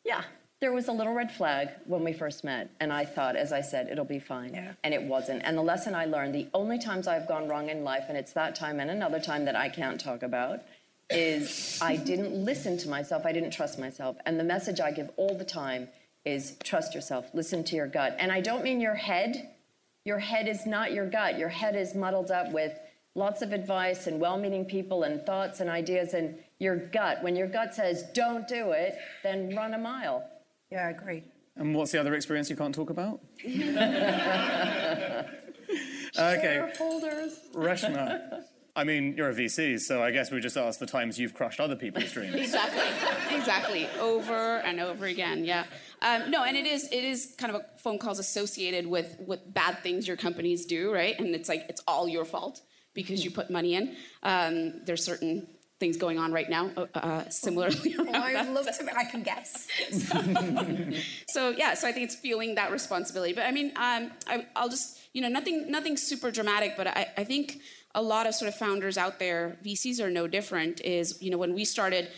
[0.06, 0.24] yeah.
[0.62, 3.62] There was a little red flag when we first met, and I thought, as I
[3.62, 4.54] said, it'll be fine.
[4.54, 4.74] Yeah.
[4.84, 5.42] And it wasn't.
[5.46, 8.34] And the lesson I learned, the only times I've gone wrong in life, and it's
[8.34, 10.64] that time and another time that I can't talk about,
[11.10, 14.18] is I didn't listen to myself, I didn't trust myself.
[14.26, 15.88] And the message I give all the time
[16.26, 18.16] is trust yourself, listen to your gut.
[18.20, 19.52] And I don't mean your head.
[20.06, 21.38] Your head is not your gut.
[21.38, 22.74] Your head is muddled up with
[23.16, 26.14] lots of advice and well meaning people and thoughts and ideas.
[26.14, 30.24] And your gut, when your gut says don't do it, then run a mile.
[30.72, 31.24] Yeah, I agree.
[31.56, 33.20] And what's the other experience you can't talk about?
[33.46, 35.26] okay,
[36.18, 37.40] Shareholders.
[37.54, 38.44] Reshma.
[38.76, 41.60] I mean, you're a VC, so I guess we just ask the times you've crushed
[41.60, 42.36] other people's dreams.
[42.40, 43.36] Exactly.
[43.36, 43.90] exactly.
[44.00, 45.44] Over and over again.
[45.44, 45.66] Yeah.
[46.02, 49.54] Um, no, and it is it is kind of a phone calls associated with with
[49.54, 51.20] bad things your companies do, right?
[51.20, 52.62] And it's like it's all your fault
[53.04, 53.96] because you put money in.
[54.24, 55.48] Um, there's certain
[55.80, 57.96] things going on right now, uh, uh, similarly.
[57.96, 58.98] around Well, I'd love to.
[58.98, 59.68] I can guess.
[61.28, 63.34] so yeah, so I think it's feeling that responsibility.
[63.34, 67.08] But I mean, um, I, I'll just you know nothing nothing super dramatic, but I,
[67.18, 67.62] I think
[67.96, 70.82] a lot of sort of founders out there, VCs are no different.
[70.82, 72.10] Is you know when we started.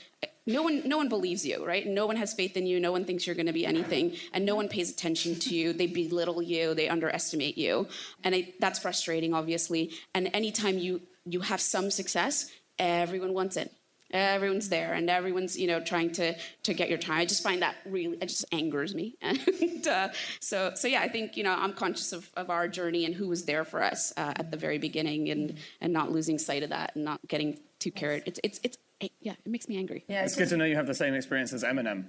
[0.48, 1.86] No one, no one believes you, right?
[1.86, 2.80] No one has faith in you.
[2.80, 5.72] No one thinks you're going to be anything, and no one pays attention to you.
[5.72, 6.74] They belittle you.
[6.74, 7.88] They underestimate you,
[8.24, 9.92] and that's frustrating, obviously.
[10.16, 12.50] And anytime you you have some success,
[12.80, 13.72] everyone wants it.
[14.14, 17.20] Everyone's there, and everyone's you know trying to to get your time.
[17.20, 20.10] I just find that really it just angers me, and uh,
[20.42, 23.30] so so yeah, I think you know I'm conscious of, of our journey and who
[23.30, 26.72] was there for us uh, at the very beginning, and and not losing sight of
[26.72, 28.24] that, and not getting too carried.
[28.26, 28.80] It's it's it's it,
[29.22, 30.04] yeah, it makes me angry.
[30.08, 32.06] Yeah, It's good to know you have the same experience as Eminem.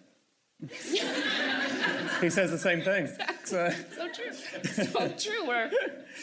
[2.21, 3.09] he says the same thing.
[3.45, 4.33] So, So true,
[4.73, 5.47] so true.
[5.47, 5.71] We're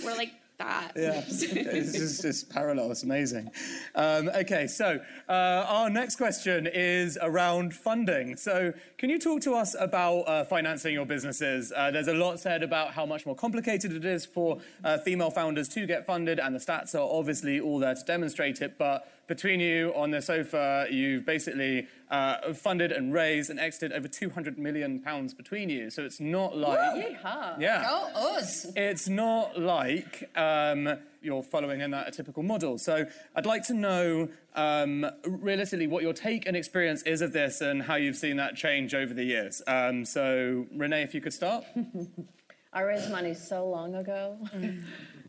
[0.04, 0.92] we're like that.
[0.96, 2.92] yeah, it's just it's parallel.
[2.92, 3.52] It's amazing.
[3.96, 8.38] Um, okay, so uh, our next question is around funding.
[8.38, 11.74] So, can you talk to us about uh, financing your businesses?
[11.76, 15.32] Uh, there's a lot said about how much more complicated it is for uh, female
[15.32, 18.78] founders to get funded, and the stats are obviously all there to demonstrate it.
[18.78, 24.08] But between you on the sofa, you've basically uh, funded and raised and exited over
[24.08, 25.90] 200 million pounds between you.
[25.90, 26.80] So it's not like.
[26.80, 27.62] Yeehaw.
[27.62, 27.86] Yeah.
[27.88, 28.66] Oh, us.
[28.76, 32.78] It's not like um, you're following in that a typical model.
[32.78, 33.06] So
[33.36, 37.84] I'd like to know um, realistically what your take and experience is of this and
[37.84, 39.62] how you've seen that change over the years.
[39.68, 41.64] Um, so Renee, if you could start.
[42.74, 44.38] I raised money so long ago.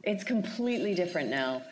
[0.02, 1.62] It's completely different now.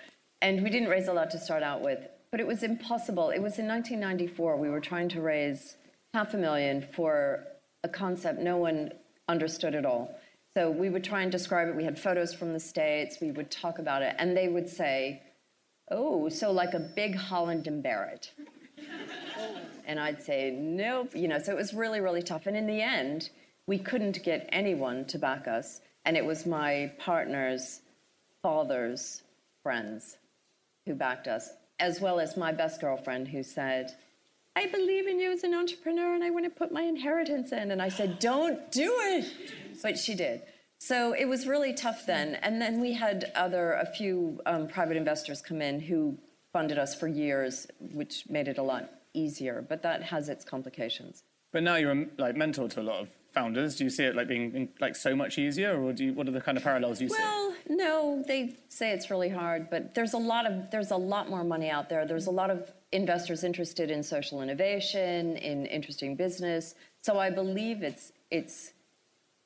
[0.40, 1.98] And we didn't raise a lot to start out with,
[2.30, 3.30] but it was impossible.
[3.30, 4.56] It was in 1994.
[4.56, 5.76] We were trying to raise
[6.14, 7.44] half a million for
[7.84, 8.90] a concept no one
[9.28, 10.14] understood at all.
[10.54, 11.76] So we would try and describe it.
[11.76, 13.18] We had photos from the States.
[13.20, 14.16] We would talk about it.
[14.18, 15.22] And they would say,
[15.90, 18.32] oh, so like a big Holland and Barrett.
[19.86, 21.16] And I'd say, nope.
[21.16, 22.46] You know, so it was really, really tough.
[22.46, 23.30] And in the end,
[23.66, 25.80] we couldn't get anyone to back us.
[26.04, 27.80] And it was my partner's
[28.42, 29.22] father's
[29.62, 30.18] friends
[30.84, 31.50] who backed us,
[31.80, 33.92] as well as my best girlfriend who said,
[34.56, 37.70] I believe in you as an entrepreneur and I want to put my inheritance in.
[37.70, 39.26] And I said, don't do it.
[39.82, 40.42] But she did.
[40.78, 42.36] So it was really tough then.
[42.36, 46.18] And then we had other, a few um, private investors come in who
[46.52, 49.64] funded us for years, which made it a lot easier.
[49.68, 51.22] But that has its complications.
[51.52, 53.08] But now you're like mentor to a lot of
[53.38, 53.76] founders.
[53.76, 56.32] Do you see it like being like so much easier, or do you, what are
[56.32, 57.16] the kind of parallels you see?
[57.18, 61.28] Well, no, they say it's really hard, but there's a lot of there's a lot
[61.28, 62.06] more money out there.
[62.06, 66.74] There's a lot of investors interested in social innovation, in interesting business.
[67.02, 68.72] So I believe it's it's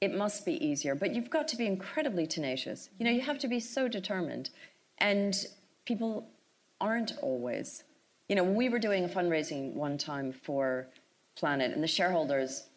[0.01, 2.89] it must be easier, but you've got to be incredibly tenacious.
[2.99, 4.51] You know, you have to be so determined.
[4.99, 5.35] And
[5.85, 6.29] people
[6.81, 7.85] aren't always.
[8.29, 10.89] You know, we were doing a fundraising one time for
[11.37, 12.69] Planet, and the shareholders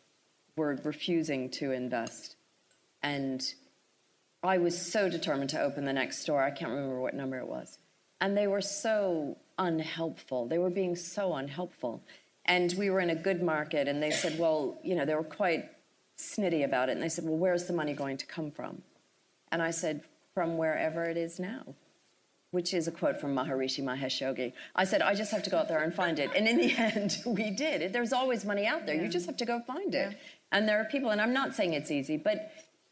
[0.56, 2.36] were refusing to invest.
[3.04, 3.42] And
[4.44, 6.42] I was so determined to open the next store.
[6.42, 7.78] I can't remember what number it was.
[8.22, 10.48] And they were so unhelpful.
[10.48, 12.04] They were being so unhelpful.
[12.46, 15.24] And we were in a good market, and they said, well, you know, they were
[15.24, 15.66] quite
[16.18, 16.94] snitty about it.
[16.94, 18.84] And they said, well, where's the money going to come from?
[19.52, 20.04] And I said,
[20.34, 21.64] from wherever it is now,
[22.52, 24.54] which is a quote from Maharishi Mahesh Yogi.
[24.76, 26.30] I said, I just have to go out there and find it.
[26.36, 27.92] And in the end, we did.
[27.92, 28.96] There's always money out there.
[28.96, 30.18] You just have to go find it.
[30.52, 32.52] And there are people, and I'm not saying it's easy, but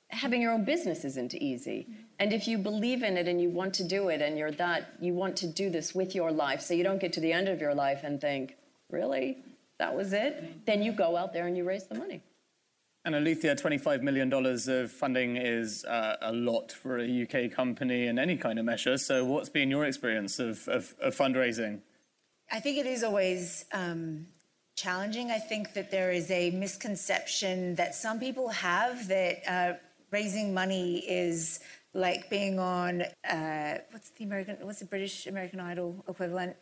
[0.10, 1.88] having your own business isn't easy.
[2.20, 4.94] And if you believe in it and you want to do it and you're that,
[5.00, 7.50] you want to do this with your life so you don't get to the end
[7.50, 8.56] of your life and think,
[8.90, 9.38] really?
[9.80, 10.66] That was it?
[10.66, 12.22] Then you go out there and you raise the money.
[13.06, 18.18] And Alethea, $25 million of funding is uh, a lot for a UK company in
[18.18, 18.98] any kind of measure.
[18.98, 21.82] So, what's been your experience of, of, of fundraising?
[22.50, 24.28] I think it is always um,
[24.76, 25.32] challenging.
[25.32, 29.74] I think that there is a misconception that some people have that uh,
[30.12, 31.60] raising money is
[31.94, 36.56] like being on uh, what's the American, what's the British American Idol equivalent?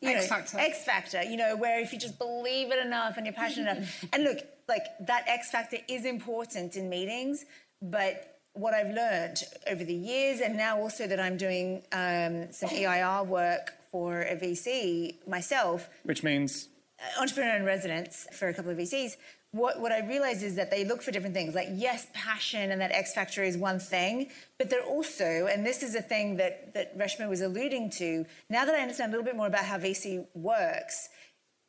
[0.00, 0.58] You X know, Factor.
[0.58, 4.04] X Factor, you know, where if you just believe it enough and you're passionate enough.
[4.12, 4.38] And look,
[4.68, 7.44] like that X Factor is important in meetings,
[7.82, 12.70] but what I've learned over the years, and now also that I'm doing um, some
[12.70, 16.68] EIR work for a VC myself, Which means
[17.18, 19.16] entrepreneur in residence for a couple of VCs,
[19.52, 21.54] what, what I realized is that they look for different things.
[21.54, 25.82] Like, yes, passion and that X factor is one thing, but they're also, and this
[25.82, 29.24] is a thing that, that Reshma was alluding to, now that I understand a little
[29.24, 31.08] bit more about how VC works,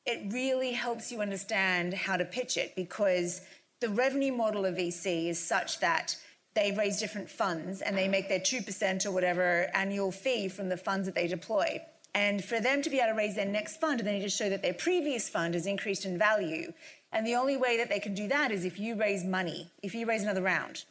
[0.05, 3.41] it really helps you understand how to pitch it because
[3.79, 6.15] the revenue model of VC is such that
[6.53, 10.77] they raise different funds and they make their 2% or whatever annual fee from the
[10.77, 11.81] funds that they deploy.
[12.13, 14.49] And for them to be able to raise their next fund, they need to show
[14.49, 16.73] that their previous fund has increased in value.
[17.13, 19.95] And the only way that they can do that is if you raise money, if
[19.95, 20.83] you raise another round.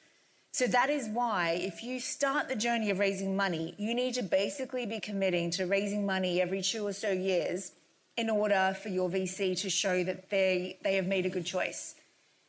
[0.52, 4.22] So that is why, if you start the journey of raising money, you need to
[4.22, 7.72] basically be committing to raising money every two or so years
[8.16, 11.94] in order for your VC to show that they, they have made a good choice.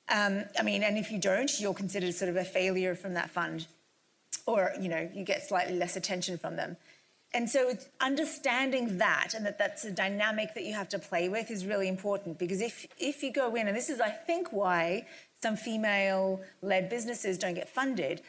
[0.09, 3.29] Um, I mean, and if you don't, you're considered sort of a failure from that
[3.29, 3.67] fund,
[4.45, 6.75] or you know, you get slightly less attention from them.
[7.33, 11.49] And so, understanding that and that that's a dynamic that you have to play with
[11.49, 15.07] is really important because if if you go in, and this is, I think, why
[15.41, 18.21] some female-led businesses don't get funded.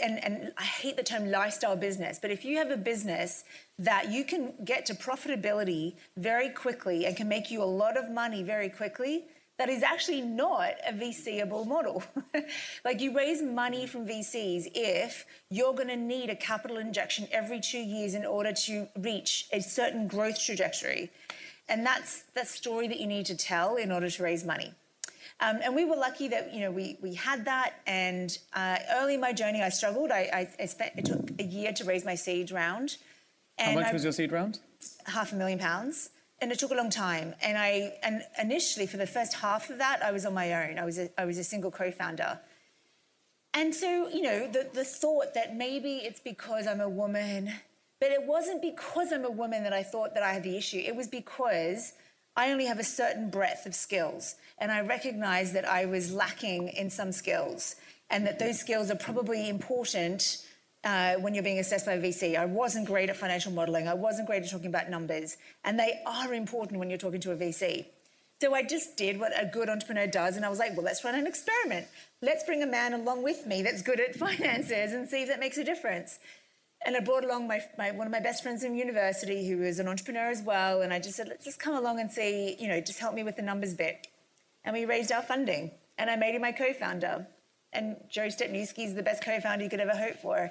[0.00, 3.44] And, and I hate the term lifestyle business, but if you have a business
[3.78, 8.08] that you can get to profitability very quickly and can make you a lot of
[8.10, 9.24] money very quickly,
[9.62, 12.02] that is actually not a VCable model.
[12.84, 17.60] like you raise money from VCs if you're going to need a capital injection every
[17.60, 21.12] two years in order to reach a certain growth trajectory.
[21.68, 24.74] And that's the story that you need to tell in order to raise money.
[25.38, 27.74] Um, and we were lucky that you know we we had that.
[27.86, 30.10] And uh, early in my journey, I struggled.
[30.10, 32.96] I, I, I spent it took a year to raise my seed round,
[33.60, 34.58] How much I- was your seed round?
[35.06, 36.10] half a million pounds
[36.42, 37.34] and it took a long time.
[37.40, 40.78] And i and initially for the first half of that i was on my own.
[40.78, 42.40] I was a, I was a single co-founder.
[43.54, 47.52] And so you know the, the thought that maybe it's because i'm a woman
[48.00, 50.82] but it wasn't because i'm a woman that i thought that i had the issue.
[50.84, 51.92] It was because
[52.36, 56.68] i only have a certain breadth of skills and i recognized that i was lacking
[56.68, 57.76] in some skills
[58.10, 60.44] and that those skills are probably important
[60.84, 62.36] uh, when you're being assessed by a VC.
[62.36, 63.88] I wasn't great at financial modeling.
[63.88, 65.36] I wasn't great at talking about numbers.
[65.64, 67.86] And they are important when you're talking to a VC.
[68.40, 70.36] So I just did what a good entrepreneur does.
[70.36, 71.86] And I was like, well, let's run an experiment.
[72.22, 75.38] Let's bring a man along with me that's good at finances and see if that
[75.38, 76.18] makes a difference.
[76.84, 79.78] And I brought along my, my, one of my best friends from university who is
[79.78, 80.82] an entrepreneur as well.
[80.82, 83.22] And I just said, let's just come along and see, you know, just help me
[83.22, 84.08] with the numbers bit.
[84.64, 85.70] And we raised our funding.
[85.96, 87.28] And I made him my co-founder.
[87.72, 90.50] And Joe Stepniewski is the best co-founder you could ever hope for.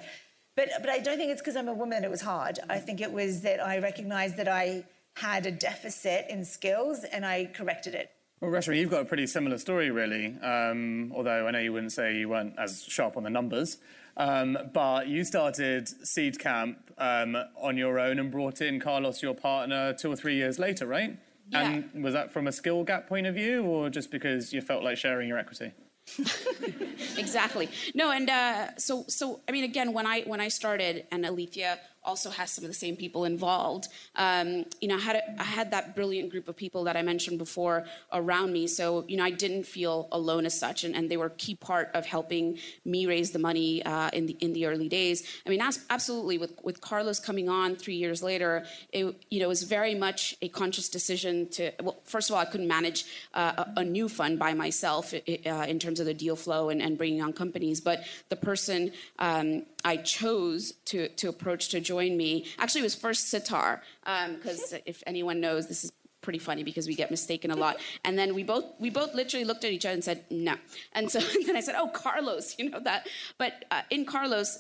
[0.56, 2.60] But, but I don't think it's because I'm a woman that it was hard.
[2.70, 7.26] I think it was that I recognized that I had a deficit in skills and
[7.26, 8.10] I corrected it.
[8.42, 10.36] Well, Reshma, you've got a pretty similar story, really.
[10.42, 13.78] Um, although I know you wouldn't say you weren't as sharp on the numbers.
[14.18, 19.94] Um, but you started Seedcamp um, on your own and brought in Carlos, your partner,
[19.94, 21.18] two or three years later, right?
[21.50, 21.70] Yeah.
[21.70, 24.84] And was that from a skill gap point of view, or just because you felt
[24.84, 25.72] like sharing your equity?
[27.18, 27.70] exactly.
[27.94, 31.80] No, and uh, so so I mean, again, when I when I started, and Alethea
[32.04, 33.88] also has some of the same people involved.
[34.16, 37.02] Um, you know, I had a, I had that brilliant group of people that I
[37.02, 38.68] mentioned before around me.
[38.68, 41.56] So you know, I didn't feel alone as such, and, and they were a key
[41.56, 45.28] part of helping me raise the money uh, in the in the early days.
[45.46, 46.38] I mean, as, absolutely.
[46.38, 50.50] With with Carlos coming on three years later, it you know was very much a
[50.50, 51.72] conscious decision to.
[51.82, 55.66] Well, first of all, I couldn't manage uh, a, a new fund by myself uh,
[55.68, 59.64] in terms of the deal flow and, and bringing on companies, but the person um,
[59.84, 65.04] I chose to to approach to join me actually it was first Sitar because if
[65.06, 67.78] anyone knows, this is pretty funny because we get mistaken a lot.
[68.06, 70.56] And then we both we both literally looked at each other and said no.
[70.94, 73.08] And so then I said, oh Carlos, you know that.
[73.38, 74.60] But uh, in Carlos.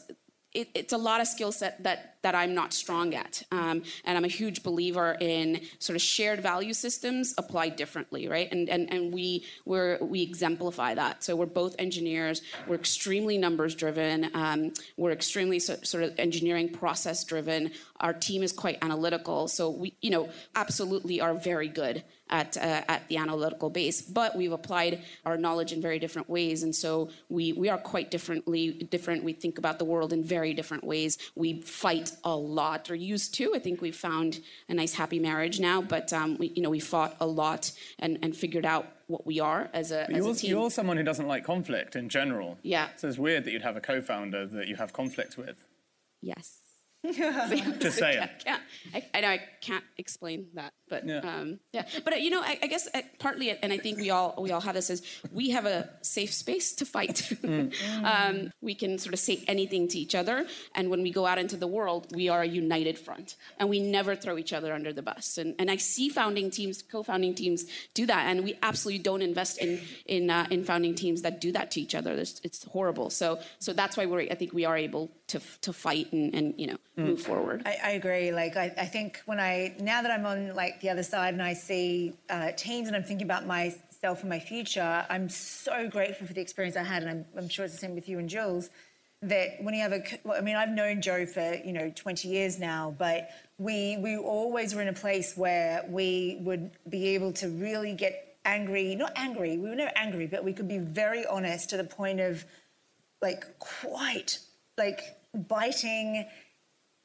[0.54, 4.18] It, it's a lot of skill set that that I'm not strong at, um, and
[4.18, 8.52] I'm a huge believer in sort of shared value systems applied differently, right?
[8.52, 11.24] And and and we we're, we exemplify that.
[11.24, 12.42] So we're both engineers.
[12.68, 14.30] We're extremely numbers driven.
[14.34, 17.72] Um, we're extremely so, sort of engineering process driven.
[18.00, 19.48] Our team is quite analytical.
[19.48, 24.36] So we you know absolutely are very good at uh, at the analytical base, but
[24.36, 28.72] we've applied our knowledge in very different ways, and so we we are quite differently
[28.90, 29.24] different.
[29.24, 31.18] We think about the world in very different ways.
[31.36, 33.54] We fight a lot, or used to.
[33.56, 36.80] I think we've found a nice happy marriage now, but um, we you know we
[36.80, 40.34] fought a lot and and figured out what we are as a, as you're, a
[40.34, 40.50] team.
[40.52, 42.58] you're someone who doesn't like conflict in general.
[42.64, 42.88] Yeah.
[42.96, 45.66] So it's weird that you'd have a co-founder that you have conflict with.
[46.22, 46.61] Yes.
[47.04, 48.20] Just saying.
[48.20, 48.62] I can't.
[48.94, 51.20] I, I know I can't explain that, but Yeah.
[51.20, 51.86] um, yeah.
[52.04, 54.52] But uh, you know, I, I guess uh, partly, and I think we all we
[54.52, 57.32] all have this is we have a safe space to fight.
[58.04, 60.46] um, we can sort of say anything to each other,
[60.76, 63.80] and when we go out into the world, we are a united front, and we
[63.80, 65.38] never throw each other under the bus.
[65.38, 69.58] And and I see founding teams, co-founding teams do that, and we absolutely don't invest
[69.58, 72.12] in in uh, in founding teams that do that to each other.
[72.14, 73.10] It's, it's horrible.
[73.10, 76.54] So so that's why we're I think we are able to to fight and and
[76.58, 77.64] you know move forward.
[77.66, 78.32] I, I agree.
[78.32, 81.42] Like, I, I think when I, now that I'm on like the other side and
[81.42, 86.28] I see uh, teams and I'm thinking about myself and my future, I'm so grateful
[86.28, 87.04] for the experience I had.
[87.04, 88.70] And I'm, I'm sure it's the same with you and Jules,
[89.22, 91.92] that when you have a, c- well, I mean, I've known Joe for, you know,
[91.96, 97.10] 20 years now, but we, we always were in a place where we would be
[97.10, 100.80] able to really get angry, not angry, we were never angry, but we could be
[100.80, 102.44] very honest to the point of
[103.22, 104.40] like quite
[104.80, 106.26] like biting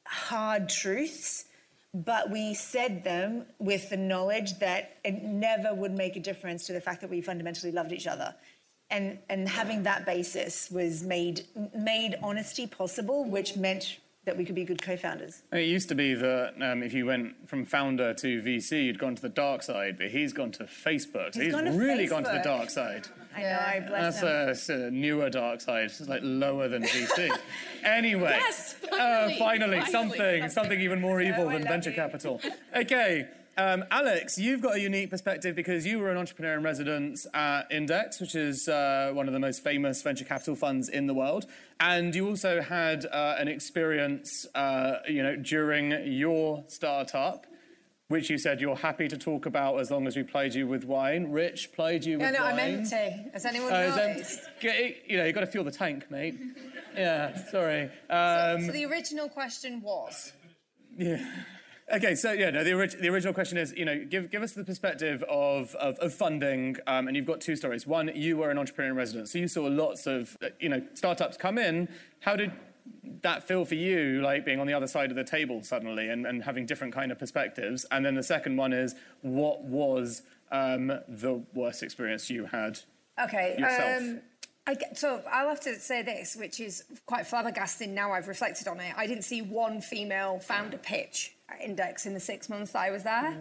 [0.05, 1.45] hard truths,
[1.93, 6.73] but we said them with the knowledge that it never would make a difference to
[6.73, 8.35] the fact that we fundamentally loved each other.
[8.89, 13.97] And, and having that basis was made made honesty possible, which meant
[14.27, 15.41] that we could be good co-founders.
[15.51, 19.15] It used to be that um, if you went from founder to VC, you'd gone
[19.15, 21.33] to the dark side, but he's gone to Facebook.
[21.33, 23.07] So He's he's, gone to really gone to the dark side.
[23.35, 24.81] I know, I bless That's him.
[24.81, 25.85] a, a newer dark side.
[25.85, 27.29] It's like lower than VC.
[27.83, 29.91] anyway, Yes, uh, finally, finally, finally.
[29.91, 31.95] something, something even more evil I than venture you.
[31.95, 32.41] capital.
[32.75, 33.27] Okay.
[33.59, 37.63] Um, Alex, you've got a unique perspective because you were an entrepreneur in residence at
[37.71, 41.47] Index, which is uh, one of the most famous venture capital funds in the world,
[41.79, 47.47] and you also had uh, an experience, uh, you know, during your startup,
[48.09, 50.83] which you said you're happy to talk about as long as we played you with
[50.83, 51.31] wine.
[51.31, 52.33] Rich played you with wine.
[52.33, 52.59] No, no, wine.
[52.59, 53.29] I'm empty.
[53.33, 54.41] Has anyone noticed?
[54.61, 56.35] get- you know, you got to fuel the tank, mate.
[56.95, 57.91] Yeah, sorry.
[58.09, 60.33] Um, so the original question was.
[60.97, 61.23] Yeah.
[61.93, 64.51] Okay, so yeah, no, the, orig- the original question is, you know, give, give us
[64.51, 67.87] the perspective of, of, of funding, um, and you've got two stories.
[67.87, 71.37] One, you were an entrepreneur in residence, so you saw lots of, you know, startups
[71.37, 71.87] come in.
[72.19, 72.51] How did
[73.21, 76.27] that feel for you, like being on the other side of the table suddenly and,
[76.27, 77.85] and having different kind of perspectives?
[77.89, 82.79] And then the second one is, what was um, the worst experience you had
[83.17, 83.55] Okay.
[83.57, 84.01] yourself?
[84.01, 84.21] Um,
[84.67, 88.67] I get, so I'll have to say this, which is quite flabbergasting now I've reflected
[88.67, 88.93] on it.
[88.97, 91.33] I didn't see one female founder pitch
[91.63, 93.37] Index in the six months that I was there,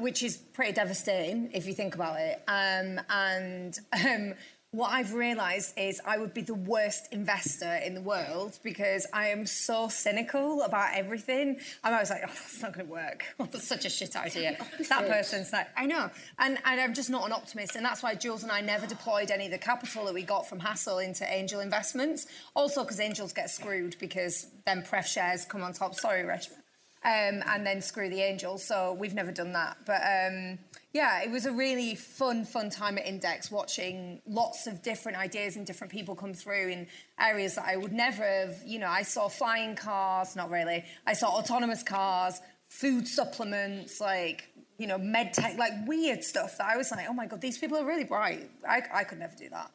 [0.00, 2.42] which is pretty devastating if you think about it.
[2.48, 4.34] Um, and um,
[4.70, 9.28] what I've realised is I would be the worst investor in the world because I
[9.28, 11.58] am so cynical about everything.
[11.82, 13.24] I'm always like, oh, that's not going to work.
[13.40, 14.58] Oh, that's such a shit idea.
[14.90, 16.10] that person's like, I know.
[16.38, 17.76] And, and I'm just not an optimist.
[17.76, 20.46] And that's why Jules and I never deployed any of the capital that we got
[20.46, 22.26] from Hassle into angel investments.
[22.54, 25.94] Also, because angels get screwed because then pref shares come on top.
[25.94, 26.57] Sorry, Reshma.
[27.04, 28.64] Um, and then screw the angels.
[28.64, 29.76] So we've never done that.
[29.86, 30.58] But um,
[30.92, 35.54] yeah, it was a really fun, fun time at Index watching lots of different ideas
[35.54, 36.86] and different people come through in
[37.20, 38.56] areas that I would never have.
[38.66, 40.84] You know, I saw flying cars, not really.
[41.06, 46.66] I saw autonomous cars, food supplements, like, you know, med tech, like weird stuff that
[46.66, 48.50] I was like, oh my God, these people are really bright.
[48.68, 49.70] I, I could never do that.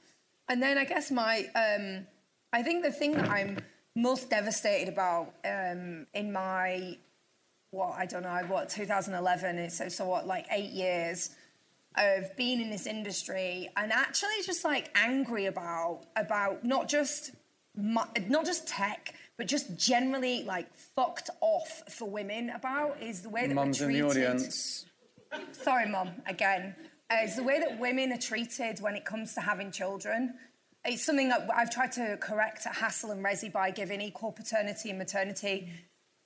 [0.50, 2.06] And then I guess my, um,
[2.52, 3.60] I think the thing that I'm
[3.96, 6.98] most devastated about um, in my
[7.74, 11.32] what I don't know what 2011 is so so what like eight years
[11.98, 17.32] of being in this industry and actually just like angry about about not just
[17.76, 23.48] not just tech but just generally like fucked off for women about is the way
[23.48, 24.28] that Mums we're in the treated.
[24.28, 24.86] audience.
[25.52, 26.76] Sorry, mum, again.
[27.10, 30.36] Uh, it's the way that women are treated when it comes to having children.
[30.86, 34.90] It's something that I've tried to correct at Hassle and Resi by giving equal paternity
[34.90, 35.72] and maternity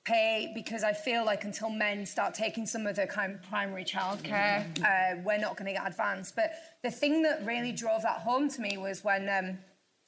[0.08, 3.84] pay because I feel like until men start taking some of the kind of primary
[3.84, 6.34] childcare, uh, we're not going to get advanced.
[6.34, 6.52] But
[6.82, 9.58] the thing that really drove that home to me was when um,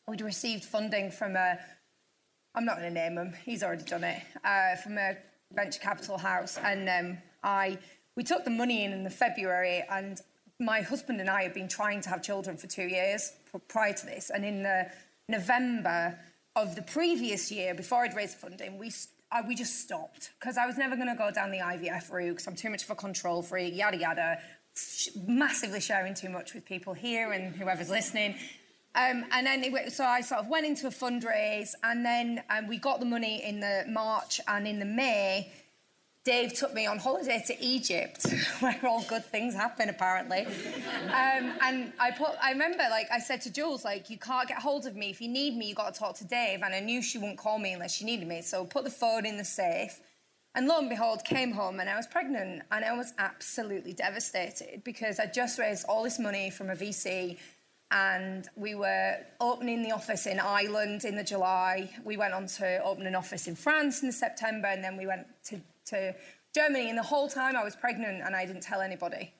[0.09, 1.59] we'd received funding from a
[2.55, 3.32] I'm not going to name him.
[3.44, 5.16] He's already done it uh, from a
[5.53, 7.78] venture capital house, and um, I
[8.16, 10.20] we took the money in in the February, and
[10.59, 13.32] my husband and I had been trying to have children for two years
[13.68, 14.90] prior to this, and in the
[15.28, 16.18] November
[16.57, 18.90] of the previous year, before I'd raised funding, we.
[19.32, 22.30] I, we just stopped because I was never going to go down the IVF route
[22.30, 24.38] because I'm too much of a control freak, yada yada.
[25.26, 28.34] Massively sharing too much with people here and whoever's listening.
[28.94, 32.66] Um, and then it, so I sort of went into a fundraise, and then um,
[32.66, 35.52] we got the money in the March and in the May.
[36.30, 38.24] Dave took me on holiday to Egypt,
[38.60, 40.46] where all good things happen apparently.
[41.06, 44.58] Um, and I put, I remember, like I said to Jules, like you can't get
[44.58, 45.66] hold of me if you need me.
[45.66, 48.04] You got to talk to Dave, and I knew she wouldn't call me unless she
[48.04, 48.42] needed me.
[48.42, 49.98] So put the phone in the safe.
[50.54, 54.84] And lo and behold, came home and I was pregnant, and I was absolutely devastated
[54.84, 57.38] because I just raised all this money from a VC
[57.90, 61.90] and we were opening the office in Ireland in the July.
[62.04, 65.26] We went on to open an office in France in September, and then we went
[65.46, 66.14] to, to
[66.54, 66.88] Germany.
[66.88, 69.32] And the whole time I was pregnant, and I didn't tell anybody.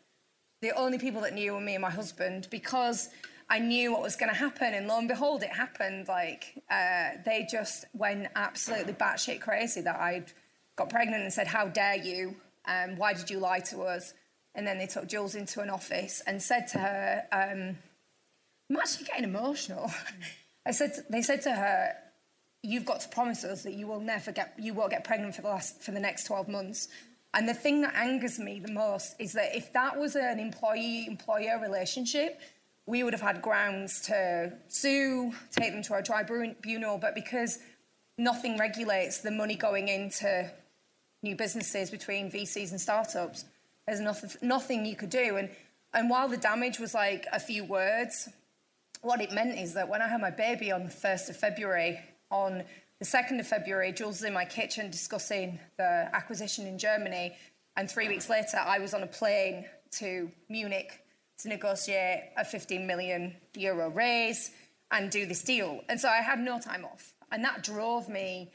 [0.63, 3.09] The only people that knew were me and my husband because
[3.49, 4.75] I knew what was going to happen.
[4.75, 6.09] And lo and behold, it happened.
[6.09, 10.33] Like uh, they just went absolutely batshit crazy that I'd
[10.77, 12.37] got pregnant and said, "How dare you?
[12.67, 14.13] Um, why did you lie to us?"
[14.55, 17.25] And then they took Jules into an office and said to her.
[17.33, 17.77] Um,
[18.71, 19.91] I'm actually getting emotional.
[20.67, 21.97] I said, they said to her,
[22.63, 25.43] "You've got to promise us that you will never get, you won't get pregnant for
[25.43, 26.89] the last, for the next 12 months."
[27.33, 31.61] And the thing that angers me the most is that if that was an employee-employer
[31.61, 32.41] relationship,
[32.87, 36.99] we would have had grounds to sue, take them to our tribunal.
[36.99, 37.61] But because
[38.19, 40.51] nothing regulates the money going into
[41.23, 43.45] new businesses between VCs and startups,
[43.87, 45.37] there's nothing, nothing you could do.
[45.37, 45.51] And
[45.93, 48.29] and while the damage was like a few words,
[49.03, 52.01] what it meant is that when I had my baby on the 1st of February,
[52.31, 52.65] on
[52.99, 57.35] the 2nd of February, Jules was in my kitchen discussing the acquisition in Germany.
[57.77, 61.03] And three weeks later, I was on a plane to Munich
[61.39, 64.51] to negotiate a 15 million euro raise
[64.91, 65.81] and do this deal.
[65.89, 67.15] And so I had no time off.
[67.33, 68.53] And that drove me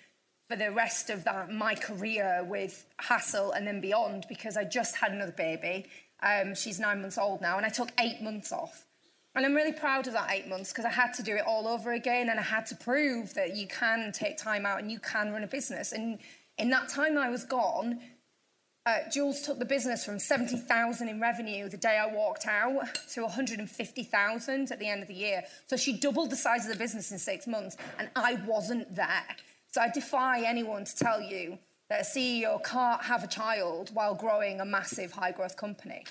[0.47, 4.95] for the rest of that my career with Hassle and then beyond because I just
[4.95, 5.87] had another baby.
[6.21, 8.84] Um, she's nine months old now, and I took eight months off.
[9.35, 11.67] And I'm really proud of that eight months because I had to do it all
[11.67, 14.99] over again and I had to prove that you can take time out and you
[14.99, 15.91] can run a business.
[15.91, 16.19] And
[16.57, 17.99] in that time I was gone,
[18.85, 23.23] uh, Jules took the business from 70,000 in revenue the day I walked out to
[23.23, 25.43] 150,000 at the end of the year.
[25.67, 29.25] So she doubled the size of the business in six months and I wasn't there.
[29.67, 31.57] So I defy anyone to tell you
[31.89, 36.05] that a CEO can't have a child while growing a massive high growth company.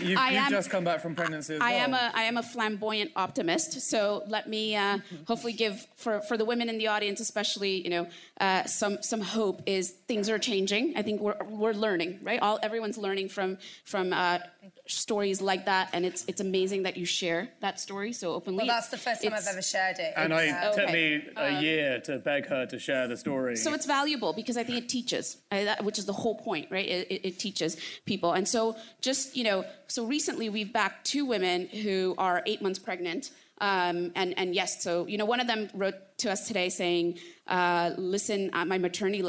[0.00, 1.80] You've, I you've am- just come back from pregnancy I well.
[1.80, 3.80] am a I am a flamboyant optimist.
[3.82, 7.90] So let me uh, hopefully give for for the women in the audience, especially you
[7.90, 8.06] know,
[8.40, 9.62] uh, some some hope.
[9.66, 10.94] Is things are changing.
[10.96, 12.40] I think we're we're learning, right?
[12.40, 14.38] All everyone's learning from from uh,
[14.86, 18.58] stories like that, and it's it's amazing that you share that story so openly.
[18.58, 20.12] Well, that's the first time I've ever shared it.
[20.16, 20.92] and It's, I uh, took okay.
[20.92, 23.56] me a year to beg her to share the story.
[23.56, 26.68] So it's valuable because I think it teaches, uh, that- which is the whole point,
[26.70, 26.86] right?
[26.86, 28.32] It, it, it teaches people.
[28.32, 32.78] And so, just, you know, so recently we've backed two women who are eight months
[32.78, 33.30] pregnant.
[33.62, 37.20] Um, and, and yes, so, you know, one of them wrote to us today saying,
[37.46, 39.24] uh, listen, uh, my maternity,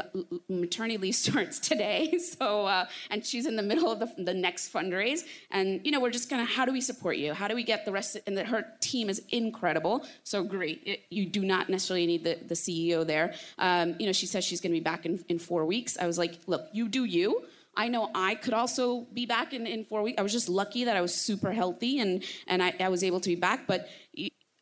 [0.49, 2.17] maternity leave starts today.
[2.34, 5.21] So, uh, and she's in the middle of the, the next fundraise.
[5.51, 7.34] And, you know, we're just gonna, how do we support you?
[7.34, 8.17] How do we get the rest?
[8.25, 10.05] and the, her team is incredible.
[10.23, 10.81] So great.
[10.86, 13.36] it, you do not necessarily need the, the CEO there.
[13.59, 15.97] Um, you know, she says she's gonna be back in, in four weeks.
[15.97, 17.43] I was like, look, you do you.
[17.76, 20.19] I know I could also be back in, in four weeks.
[20.19, 23.19] I was just lucky that I was super healthy and, and I, I was able
[23.19, 23.65] to be back.
[23.67, 23.89] But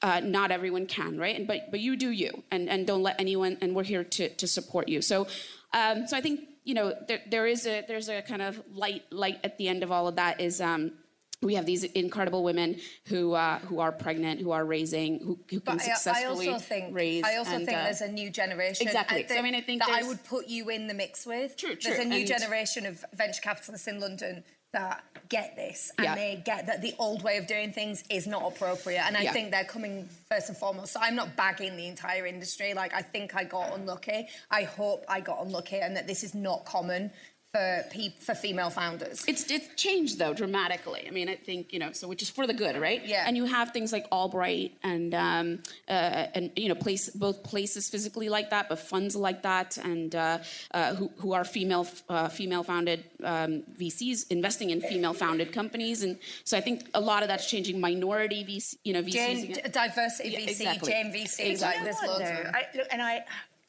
[0.02, 1.36] uh, not everyone can, right?
[1.36, 3.58] And, but but you do you, and and don't let anyone.
[3.62, 5.02] And we're here to to support you.
[5.02, 5.28] So
[5.74, 9.04] um, so I think you know there there is a there's a kind of light
[9.12, 10.62] light at the end of all of that is.
[10.62, 10.94] Um,
[11.42, 15.60] we have these incredible women who uh, who are pregnant, who are raising, who, who
[15.60, 17.24] can But I, I successfully also think raise.
[17.24, 18.88] I also and, think uh, there's a new generation.
[18.88, 19.26] Exactly.
[19.26, 21.58] uh, So, I mean, I think that I would put you in the mix with.
[21.58, 26.06] True, There's a new and- generation of venture capitalists in London that get this and
[26.06, 26.16] Yeah.
[26.16, 29.02] they get that the old way of doing things is not appropriate.
[29.06, 29.34] And I Yeah.
[29.34, 30.94] think they're coming first and foremost.
[30.94, 32.74] So I'm not bagging the entire industry.
[32.74, 34.30] Like I think I got unlucky.
[34.50, 37.12] I hope I got unlucky and that this is not common
[37.54, 39.26] for pe- for female founders.
[39.28, 41.06] It's it's changed though dramatically.
[41.08, 43.06] I mean, I think you know, so which is for the good, right?
[43.06, 43.26] Yeah.
[43.28, 47.90] And you have things like AllBright and um, uh, and you know, place both places
[47.90, 50.38] physically like that, but funds like that, and uh,
[50.74, 56.04] uh, who who are female uh, female founded um, VCs investing in female founded companies,
[56.04, 57.80] and so I think a lot of that's changing.
[57.82, 59.12] Minority VC, you know, VCs.
[59.12, 59.72] Jane, again.
[59.72, 60.92] diversity Yeah, VC, exactly.
[60.92, 61.62] Jane VC, Exactly.
[61.62, 62.54] like You know there's what, loads of them.
[62.56, 63.26] I, look, and I,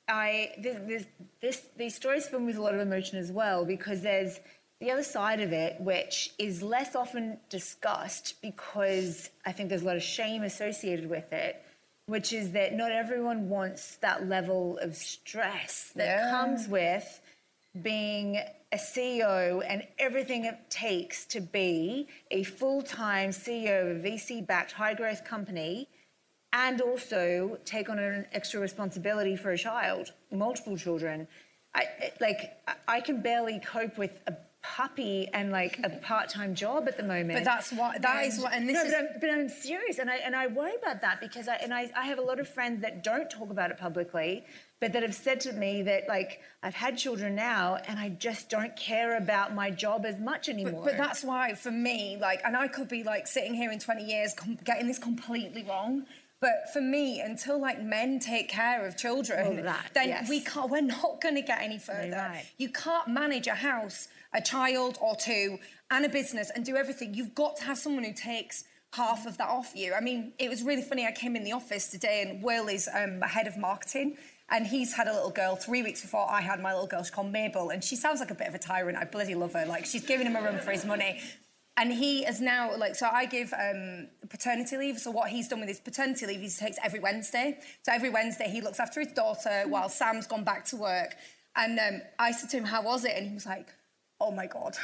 [0.09, 1.07] I, this, this,
[1.41, 4.41] this, these stories fill me with a lot of emotion as well because there's
[4.81, 9.87] the other side of it, which is less often discussed because I think there's a
[9.87, 11.63] lot of shame associated with it,
[12.07, 16.31] which is that not everyone wants that level of stress that Yeah.
[16.31, 17.21] comes with
[17.81, 18.37] being
[18.73, 25.25] a CEO and everything it takes to be a full-time CEO of a VC-backed high-growth
[25.25, 25.89] company
[26.53, 31.27] and also take on an extra responsibility for a child, multiple children.
[31.75, 31.87] I
[32.21, 37.03] like I- can barely cope with a puppy and like a part-time job at the
[37.03, 37.33] moment.
[37.33, 39.99] But that's what- that is what- and this no, is- but, I'm, but I'm serious,
[39.99, 42.39] and I and I worry about that because I and I, I have a lot
[42.39, 44.45] of friends that don't talk about it publicly,
[44.79, 48.51] but that have said to me that like I've had children now, and I just
[48.51, 50.85] don't care about my job as much anymore.
[50.85, 54.05] But that's why, for me, like, and I could be like sitting here in 20
[54.05, 56.07] years com- getting this completely wrong.
[56.43, 60.29] But for me, until like men take care of children, Well, that, then yes.
[60.29, 60.69] we can't.
[60.71, 62.11] We're not going to get any further.
[62.17, 62.45] right.
[62.59, 65.59] You can't manage a house, a child or two,
[65.91, 67.15] and a business and do everything.
[67.15, 69.95] You've got to have someone who takes half of that off you.
[69.95, 71.07] I mean, it was really funny.
[71.07, 74.17] I came in the office today, and Will is um, head of marketing.
[74.51, 77.03] And he's had a little girl three weeks before I had my little girl.
[77.05, 78.99] She's called Mabel, and she sounds like a bit of a tyrant.
[78.99, 79.65] I bloody love her.
[79.65, 81.21] Like she's giving him a run for his money.
[81.77, 83.09] And he is now like so.
[83.11, 84.99] I give um, paternity leave.
[84.99, 87.59] So what he's done with his paternity leave, he takes every Wednesday.
[87.83, 91.17] So every Wednesday he looks after his daughter while Sam's gone back to work.
[91.57, 93.69] And um, I said to him, "How was it?" And he was like,
[94.21, 94.77] "Oh my god."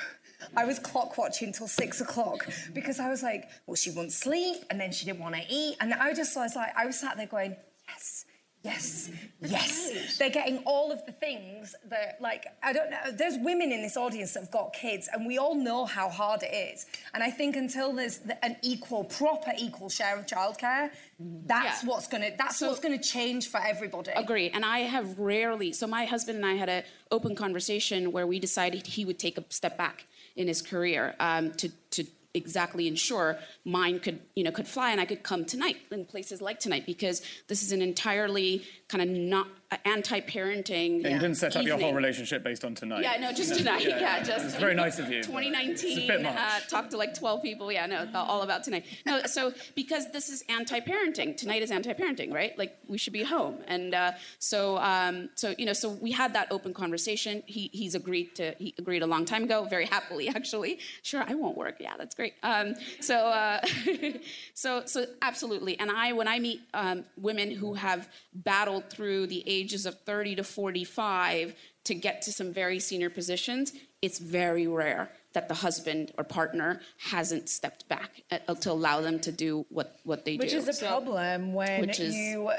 [0.56, 4.64] I was clock watching till six o'clock because I was like, well, she wouldn't sleep
[4.70, 5.76] and then she didn't want to eat.
[5.80, 7.56] And I just was like, I was sat there going,
[7.88, 8.24] yes,
[8.62, 10.16] yes, yes.
[10.18, 13.10] They're getting all of the things that, like, I don't know.
[13.12, 16.42] There's women in this audience that have got kids, and we all know how hard
[16.42, 16.86] it is.
[17.14, 21.88] And I think until there's an equal, proper equal share of childcare, that's Yeah.
[21.88, 24.10] what's gonna that's So- what's gonna change for everybody.
[24.14, 24.50] Agree.
[24.50, 25.72] And I have rarely.
[25.72, 29.38] So my husband and I had an open conversation where we decided he would take
[29.38, 30.06] a step back
[30.36, 32.04] in his career um, to to
[32.34, 36.42] exactly ensure mine could you know could fly and I could come tonight in places
[36.42, 39.48] like tonight because this is an entirely kind of not
[39.84, 41.02] anti-parenting.
[41.02, 43.02] Yeah, you didn't set up your whole relationship based on tonight.
[43.02, 43.86] Yeah, no, just tonight.
[43.98, 44.44] Yeah, just.
[44.44, 45.22] It's very nice of you.
[45.22, 45.98] 2019.
[45.98, 46.36] It's a bit much.
[46.36, 47.72] Uh, talked to like 12 people.
[47.72, 48.84] Yeah, no, all about tonight.
[49.04, 51.36] No, so because this is anti-parenting.
[51.36, 52.56] Tonight is anti-parenting, right?
[52.58, 56.32] Like we should be home, and uh, so um, so you know, so we had
[56.34, 57.42] that open conversation.
[57.46, 60.78] He he's agreed to he agreed a long time ago, very happily actually.
[61.02, 61.76] Sure, I won't work.
[61.80, 62.34] Yeah, that's great.
[62.42, 63.60] Um, so uh,
[64.54, 65.78] so so absolutely.
[65.78, 70.36] And I when I meet um, women who have battled through the ages of 30
[70.36, 71.54] to 45
[71.84, 76.80] to get to some very senior positions, it's very rare that the husband or partner
[76.98, 80.56] hasn't stepped back uh, to allow them to do what, what they Which do.
[80.58, 82.50] Which is a problem when you,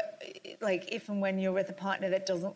[0.61, 2.55] like, if and when you're with a partner that doesn't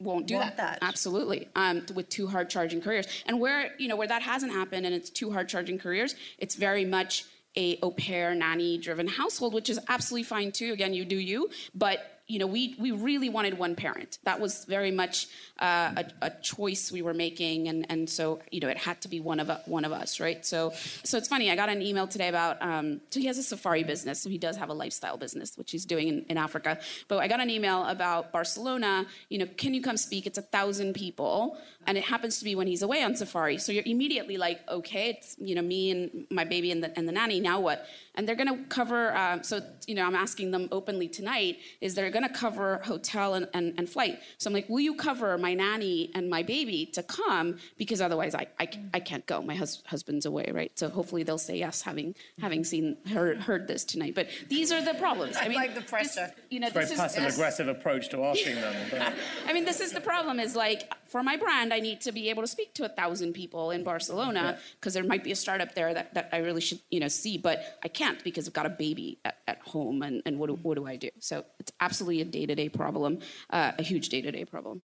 [0.00, 0.56] won't do that.
[0.58, 0.78] that.
[0.80, 1.48] Absolutely.
[1.56, 3.06] Um, with two hard charging careers.
[3.26, 6.54] And where, you know, where that hasn't happened and it's two hard charging careers, it's
[6.54, 7.24] very much
[7.56, 10.72] a au pair nanny driven household, which is absolutely fine too.
[10.72, 14.18] Again, you do you, but you know, we, we really wanted one parent.
[14.24, 18.60] That was very much uh, a, a choice we were making, and, and so you
[18.60, 20.44] know, it had to be one of one of us, right?
[20.44, 20.72] So
[21.04, 21.50] so it's funny.
[21.50, 24.36] I got an email today about um, so he has a safari business, so he
[24.36, 26.78] does have a lifestyle business, which he's doing in, in Africa.
[27.08, 29.06] But I got an email about Barcelona.
[29.30, 30.26] You know, can you come speak?
[30.26, 31.56] It's a thousand people,
[31.86, 33.56] and it happens to be when he's away on safari.
[33.56, 37.08] So you're immediately like, okay, it's you know me and my baby and the, and
[37.08, 37.40] the nanny.
[37.40, 37.86] Now what?
[38.14, 39.16] And they're going to cover.
[39.16, 43.34] Um, so you know, I'm asking them openly tonight: is they're going to cover hotel
[43.34, 44.20] and, and, and flight?
[44.38, 47.58] So I'm like, will you cover my nanny and my baby to come?
[47.76, 49.42] Because otherwise, I I, I can't go.
[49.42, 50.72] My hus- husband's away, right?
[50.78, 54.14] So hopefully they'll say yes, having having seen heard heard this tonight.
[54.14, 55.36] But these are the problems.
[55.36, 56.32] I I mean, like the this- pressure.
[56.50, 58.74] you know, Very this is passive aggressive approach to asking them.
[58.90, 59.12] But
[59.46, 60.40] I mean, this is the problem.
[60.40, 63.32] Is like for my brand, I need to be able to speak to a thousand
[63.32, 66.80] people in Barcelona because there might be a startup there that, that I really should
[66.90, 70.22] you know see, but I can't because I've got a baby at, at home, and,
[70.26, 71.08] and what do, what do I do?
[71.18, 74.82] So it's absolutely a day to day problem, uh, a huge day to day problem.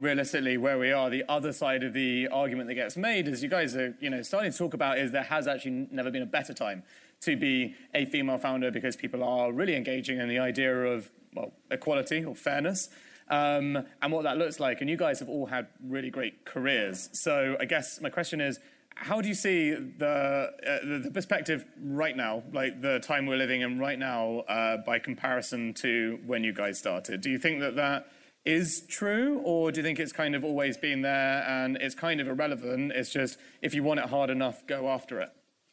[0.00, 3.48] realistically where we are the other side of the argument that gets made as you
[3.48, 6.26] guys are you know starting to talk about is there has actually never been a
[6.26, 6.82] better time
[7.22, 11.52] to be a female founder because people are really engaging in the idea of well
[11.70, 12.88] equality or fairness
[13.28, 17.08] um, and what that looks like and you guys have all had really great careers
[17.12, 18.58] so i guess my question is
[18.94, 23.36] how do you see the, uh, the the perspective right now, like the time we're
[23.36, 27.20] living in right now, uh, by comparison to when you guys started?
[27.20, 28.06] Do you think that that
[28.44, 32.20] is true, or do you think it's kind of always been there and it's kind
[32.20, 32.92] of irrelevant?
[32.92, 35.30] It's just if you want it hard enough, go after it.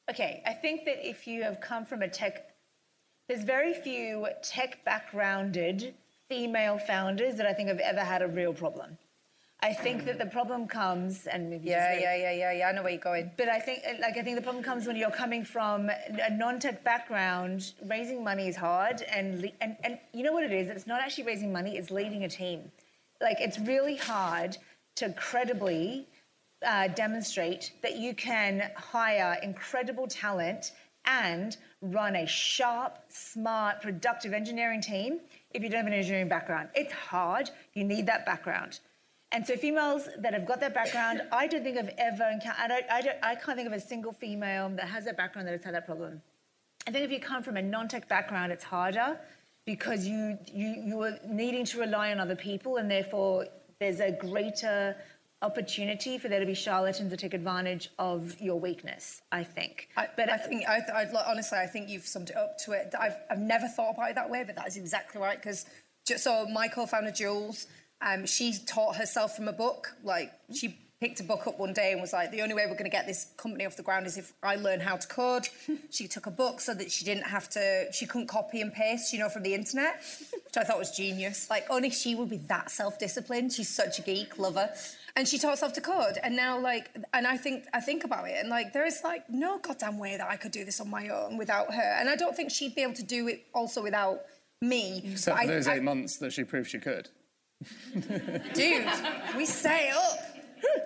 [0.10, 2.50] Okay, I think that if you have come from a tech,
[3.28, 5.94] there's very few tech backgrounded
[6.28, 8.98] female founders that I think have ever had a real problem.
[9.62, 12.70] I think that the problem comes, and maybe Yeah, yeah, yeah, yeah, yeah.
[12.70, 13.30] I know where you're going.
[13.36, 16.82] But I think, like, I think the problem comes when you're coming from a non-tech
[16.84, 17.74] background.
[17.86, 20.70] Raising money is hard, and le- and and you know what it is?
[20.70, 22.72] It's not actually raising money; it's leading a team.
[23.22, 24.58] Like, it's really hard
[24.96, 26.08] to credibly
[26.66, 30.72] uh, demonstrate that you can hire incredible talent
[31.06, 35.20] and run a sharp, smart, productive engineering team
[35.52, 36.70] if you don't have an engineering background.
[36.76, 37.50] It's hard.
[37.74, 38.80] You need that background.
[39.32, 42.68] And so females that have got that background, I don't think I've ever encountered, I,
[42.68, 45.52] don't, I, don't, I can't think of a single female that has that background that
[45.52, 46.22] has had that problem.
[46.88, 49.20] I think if you come from a non-tech background, it's harder
[49.66, 53.46] because you, you, you are needing to rely on other people and therefore
[53.80, 54.96] there's a greater
[55.42, 59.90] opportunity for there to be charlatans that take advantage of your weakness, I think.
[59.96, 62.94] I, but I think, I, I, honestly, I think you've summed it up to it.
[63.00, 65.38] I've, I've never thought about it that way, but that is exactly right.
[65.38, 65.66] Because
[66.18, 67.68] so my co-founder Jules,
[68.02, 69.96] um, she taught herself from a book.
[70.04, 72.74] Like she picked a book up one day and was like, the only way we're
[72.74, 75.48] going to get this company off the ground is if I learn how to code.
[75.90, 79.14] she took a book so that she didn't have to, she couldn't copy and paste,
[79.14, 81.50] you know, from the internet, which I thought was genius.
[81.50, 83.54] Like only she would be that self-disciplined.
[83.54, 84.70] She's such a geek, lover.
[85.20, 86.18] And she taught herself to code.
[86.24, 89.30] And now like, and I think, I think about it and like, there is like
[89.30, 91.96] no goddamn way that I could do this on my own without her.
[92.00, 94.22] And I don't think she'd be able to do it also without
[94.62, 95.02] me.
[95.12, 97.10] Except But for I- those I- eight months that she proved she could.
[98.54, 98.88] dude,
[99.36, 99.46] we
[99.94, 100.20] up.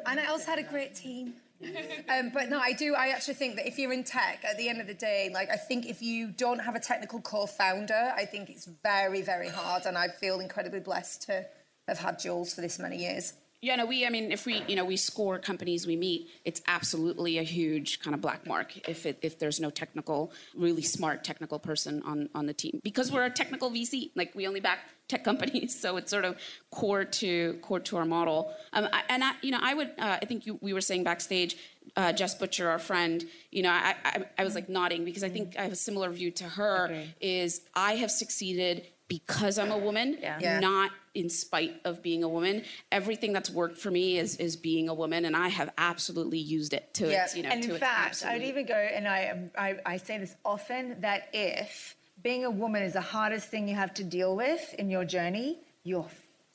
[0.08, 1.36] And I also had a great team.
[2.10, 2.96] Um, but no, I do.
[2.96, 5.52] I actually think that if you're in tech, at the end of the day, like
[5.52, 9.86] I think if you don't have a technical co-founder, I think it's very, very hard.
[9.86, 11.46] And I feel incredibly blessed to
[11.88, 13.34] have had Jules for this many years.
[13.64, 16.62] Yeah, no, we, I mean, if we, you know, we score companies we meet, it's
[16.68, 21.24] absolutely a huge kind of black mark if it, if there's no technical, really smart
[21.24, 22.82] technical person on, on the team.
[22.84, 26.38] Because we're a technical VC, like we only back tech companies, so it's sort of
[26.72, 28.54] core to core to our model.
[28.74, 31.06] Um, I, and I, you know, I would, uh, I think you, we were saying
[31.06, 31.56] backstage,
[31.96, 35.30] uh, Jess Butcher, our friend, you know, I, I, I was like nodding because I
[35.30, 36.86] think I have a similar view to her.
[36.86, 37.14] Agree.
[37.22, 40.38] Is I have succeeded because I'm a woman, Yeah.
[40.40, 40.60] Yeah.
[40.60, 42.64] not in spite of being a woman.
[42.92, 46.74] Everything that's worked for me is is being a woman, and I have absolutely used
[46.74, 47.24] it to Yeah.
[47.26, 49.76] its, you know, and to in its fact, I would even go, and I, I,
[49.86, 53.94] I say this often, that if being a woman is the hardest thing you have
[53.96, 56.08] to deal with in your journey, you're,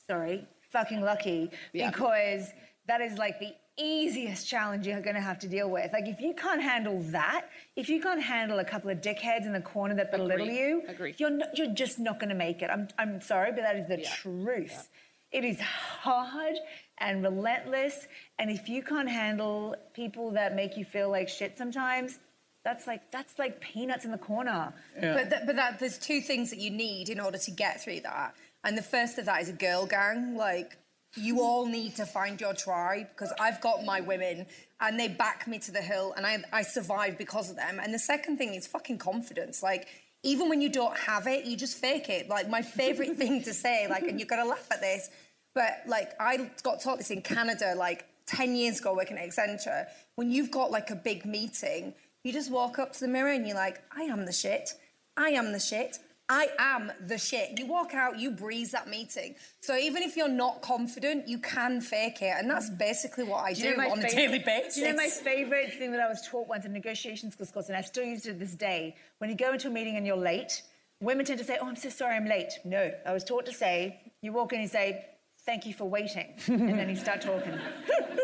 [0.07, 1.89] sorry, fucking lucky Yeah.
[1.91, 2.51] because
[2.87, 5.91] that is like the easiest challenge you're going to have to deal with.
[5.93, 9.53] Like if you can't handle that, if you can't handle a couple of dickheads in
[9.53, 10.57] the corner that belittle Agree.
[10.59, 11.15] you, Agree.
[11.17, 12.69] you're not, you're just not going to make it.
[12.71, 14.09] I'm, I'm sorry, but that is the Yeah.
[14.15, 14.89] truth.
[15.31, 16.55] It is hard
[16.99, 18.07] and relentless.
[18.39, 22.19] And if you can't handle people that make you feel like shit sometimes,
[22.65, 24.73] that's like that's like peanuts in the corner.
[24.99, 28.01] But, th- but that, there's two things that you need in order to get through
[28.01, 28.33] that.
[28.63, 30.35] And the first of that is a girl gang.
[30.35, 30.77] Like,
[31.15, 34.45] you all need to find your tribe because I've got my women
[34.79, 37.79] and they back me to the hill and I, I survive because of them.
[37.81, 39.63] And the second thing is fucking confidence.
[39.63, 39.87] Like,
[40.23, 42.29] even when you don't have it, you just fake it.
[42.29, 45.09] Like, my favorite thing to say, like, and you're to laugh at this,
[45.55, 49.87] but like, I got taught this in Canada, like, 10 years ago working at Accenture.
[50.15, 51.93] When you've got like a big meeting,
[52.23, 54.73] you just walk up to the mirror and you're like, I am the shit.
[55.17, 55.97] I am the shit.
[56.29, 57.57] I am the shit.
[57.57, 59.35] You walk out, you breeze that meeting.
[59.61, 62.35] So even if you're not confident, you can fake it.
[62.37, 64.75] And that's basically what I do, my on a daily basis.
[64.75, 67.67] Do you know my favorite thing that I was taught once in negotiation skills course,
[67.69, 68.95] and I still use it to this day?
[69.17, 70.61] When you go into a meeting and you're late,
[71.01, 73.53] women tend to say, "Oh, I'm so sorry, I'm late." No, I was taught to
[73.53, 75.05] say, you walk in and you say,
[75.49, 77.57] "Thank you for waiting," and then you start talking.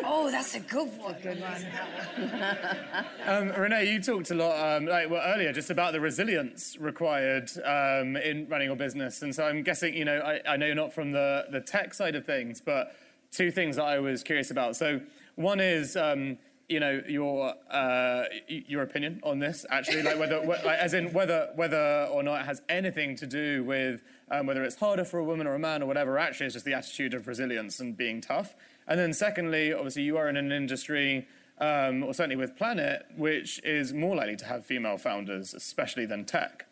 [0.03, 1.15] oh, that's a good one.
[1.23, 1.65] Good one.
[3.25, 7.49] Um, Renee, you talked a lot um, like, well, earlier just about the resilience required
[7.63, 9.23] um, in running your business.
[9.23, 11.95] And so I'm guessing, you know, I, I know you're not from the, the tech
[11.95, 12.95] side of things, but
[13.31, 14.75] two things that I was curious about.
[14.75, 15.01] So
[15.33, 16.37] one is, um,
[16.69, 21.49] you know, your uh, your opinion on this, actually, like whether, like, as in whether
[21.55, 25.23] whether or not it has anything to do with um, whether it's harder for a
[25.23, 26.17] woman or a man or whatever.
[26.17, 28.55] Actually, it's just the attitude of resilience and being tough.
[28.87, 31.27] And then secondly, obviously, you are in an industry
[31.59, 36.25] um, or certainly with Planet, which is more likely to have female founders, especially than
[36.25, 36.65] tech.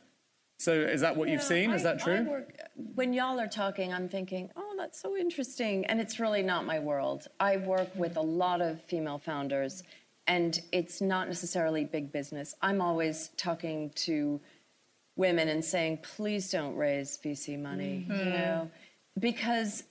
[0.59, 1.71] So is that what you've Yeah, seen?
[1.71, 2.23] Is that true?
[2.23, 2.55] work-
[2.95, 5.85] when y'all are talking, I'm thinking, oh, that's so interesting.
[5.85, 7.27] And it's really not my world.
[7.39, 9.83] I work with a lot of female founders,
[10.27, 12.55] and it's not necessarily big business.
[12.61, 14.39] I'm always talking to
[15.15, 18.29] women and saying, please don't raise VC money, you mm-hmm.
[18.29, 18.71] know,
[19.19, 19.83] because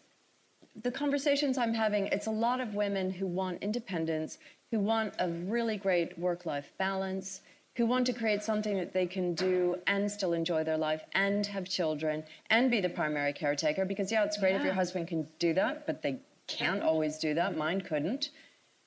[0.83, 4.39] the conversations I'm having, it's a lot of women who want independence,
[4.71, 7.43] who want a really great work life balance,
[7.77, 11.47] who want to create something that they can do and still enjoy their life and
[11.47, 13.85] have children and be the primary caretaker.
[13.85, 16.19] Because, yeah, it's great if your husband can do that, but they
[16.49, 17.57] can't always do that.
[17.57, 18.31] Mine couldn't.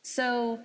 [0.04, 0.60] So,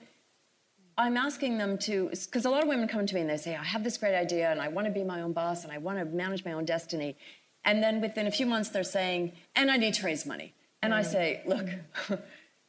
[1.01, 3.57] I'm asking them to, because a lot of women come to me and they say,
[3.57, 5.79] I have this great idea and I want to be my own boss and I
[5.79, 7.17] want to manage my own destiny.
[7.65, 10.53] And then within a few months, they're saying, and I need to raise money.
[10.83, 11.07] And I mm.
[11.07, 11.67] say, look,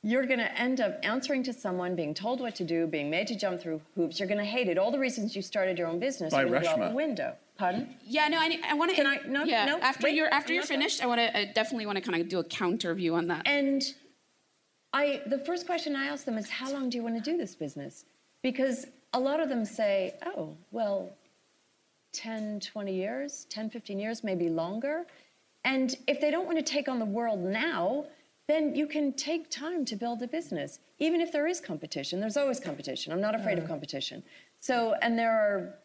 [0.03, 3.27] you're going to end up answering to someone, being told what to do, being made
[3.27, 4.17] to jump through hoops.
[4.17, 4.77] You're going to hate it.
[4.77, 6.95] All the reasons you started your own business By are going to go out the
[6.95, 7.35] window.
[7.57, 7.95] Pardon?
[8.05, 8.95] Yeah, no, I, I want to.
[8.95, 10.77] Can I- no, yeah, no, after wait, you're after I'm you're not done.
[10.79, 11.53] finished, I want to.
[11.53, 13.43] Definitely want to kind of do a counter view on that.
[13.45, 13.83] And
[14.93, 17.37] I, the first question I ask them is, how long do you want to do
[17.37, 18.05] this business?
[18.41, 21.09] Because a lot of them say, oh, well,
[22.13, 25.05] 10, 20 years, 10, 15 years, maybe longer.
[25.63, 28.05] And if they don't want to take on the world now,
[28.47, 30.79] then you can take time to build a business.
[30.99, 33.13] Even if there is competition, there's always competition.
[33.13, 33.69] I'm not afraid of mm.
[33.69, 34.23] competition.
[34.59, 35.75] So, and there are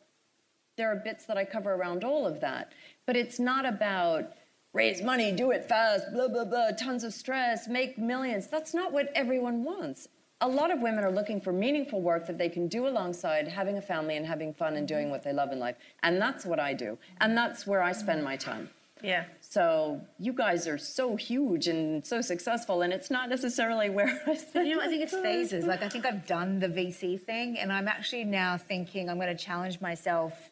[0.76, 2.72] there are bits that I cover around all of that.
[3.07, 4.32] But it's not about
[4.72, 8.46] raise money, do it fast, blah, blah, blah, tons of stress, make millions.
[8.46, 10.09] That's not what everyone wants.
[10.41, 13.78] A lot of women are looking for meaningful work that they can do alongside having
[13.78, 15.76] a family and having fun and doing what they love in life.
[16.03, 16.99] And that's what I do.
[17.20, 18.68] And that's where I spend my time.
[19.03, 19.24] Yeah.
[19.41, 24.34] So you guys are so huge and so successful, and it's not necessarily where I
[24.34, 24.68] spend.
[24.68, 25.64] You know, I think it's phases.
[25.66, 29.34] Like, I think I've done the VC thing, and I'm actually now thinking I'm going
[29.34, 30.51] to challenge myself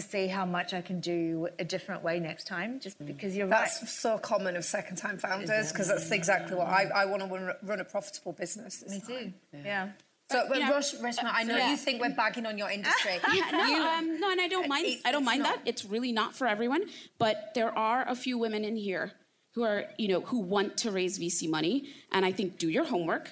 [0.00, 3.46] to see how much I can do a different way next time, just because you're
[3.48, 3.88] That's right.
[3.88, 7.52] so common of second time founders because that's exactly what I, I want to run,
[7.62, 8.78] run a profitable business.
[8.80, 9.34] this Me time.
[9.52, 9.58] too.
[9.64, 9.88] Yeah.
[10.30, 11.70] So, but you know, Rush, Reshma, I know yeah.
[11.70, 13.12] you think we're bagging on your industry.
[13.32, 14.86] Yeah, no, You- um, no, and I don't mind.
[14.86, 15.56] It- I don't mind not.
[15.64, 15.68] that.
[15.68, 16.82] It's really not for everyone.
[17.18, 19.12] But there are a few women in here
[19.54, 21.88] who are, you know, who want to raise VC money.
[22.12, 23.30] And I think do your homework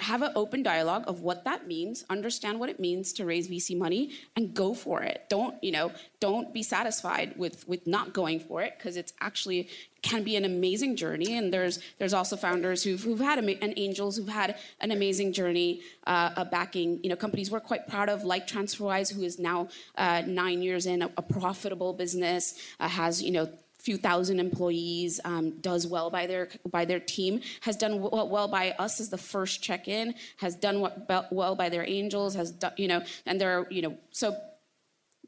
[0.00, 3.76] have an open dialogue of what that means understand what it means to raise vc
[3.76, 5.24] money and go for it.
[5.28, 9.68] Don't you know don't be satisfied with with not going for it because it's actually
[10.02, 11.36] can be an amazing journey.
[11.36, 15.80] And there's there's also founders who've, who've had and angels who've had an amazing journey
[16.06, 20.22] uh, backing you know companies we're quite proud of like transferwise who is now uh,
[20.26, 23.48] nine years in a, a profitable business uh, has you know
[23.82, 28.48] few thousand employees, um, does well by their by their team, has done well, well
[28.48, 32.72] by us as the first check-in, has done what, well by their angels, has done,
[32.76, 34.36] you know, and there are, you know, so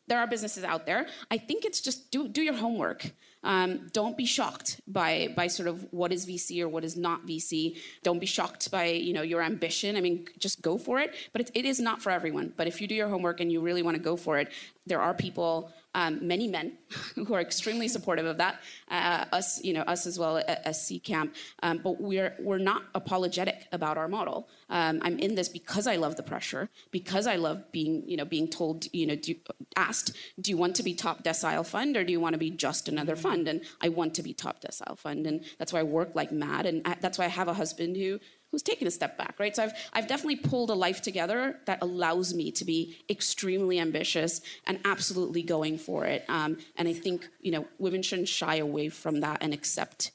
[0.07, 1.07] there are businesses out there.
[1.31, 3.11] I think it's just do do your homework.
[3.43, 7.27] Um, don't be shocked by by sort of what is VC or what is not
[7.27, 7.77] VC.
[8.03, 9.97] Don't be shocked by you know your ambition.
[9.97, 11.15] I mean, just go for it.
[11.33, 12.53] But it, it is not for everyone.
[12.57, 14.51] But if you do your homework and you really want to go for it,
[14.87, 16.77] there are people um, many men
[17.15, 18.61] who are extremely supportive of that.
[18.91, 21.33] Uh, us, you know, us as well as Seedcamp.
[21.63, 24.49] Um, but we're we're not apologetic about our model.
[24.71, 28.25] Um, I'm in this because I love the pressure, because I love being, you know,
[28.25, 29.35] being told, you know, do,
[29.77, 32.51] asked, do you want to be top decile fund or do you want to be
[32.51, 33.47] just another fund?
[33.47, 36.67] And I want to be top decile fund, and that's why I work like mad,
[36.67, 38.19] and I, that's why I have a husband who
[38.55, 39.55] who's taken a step back, right?
[39.57, 44.41] So I've, I've definitely pulled a life together that allows me to be extremely ambitious
[44.65, 46.25] and absolutely going for it.
[46.29, 50.13] Um, and I think, you know, women shouldn't shy away from that and accept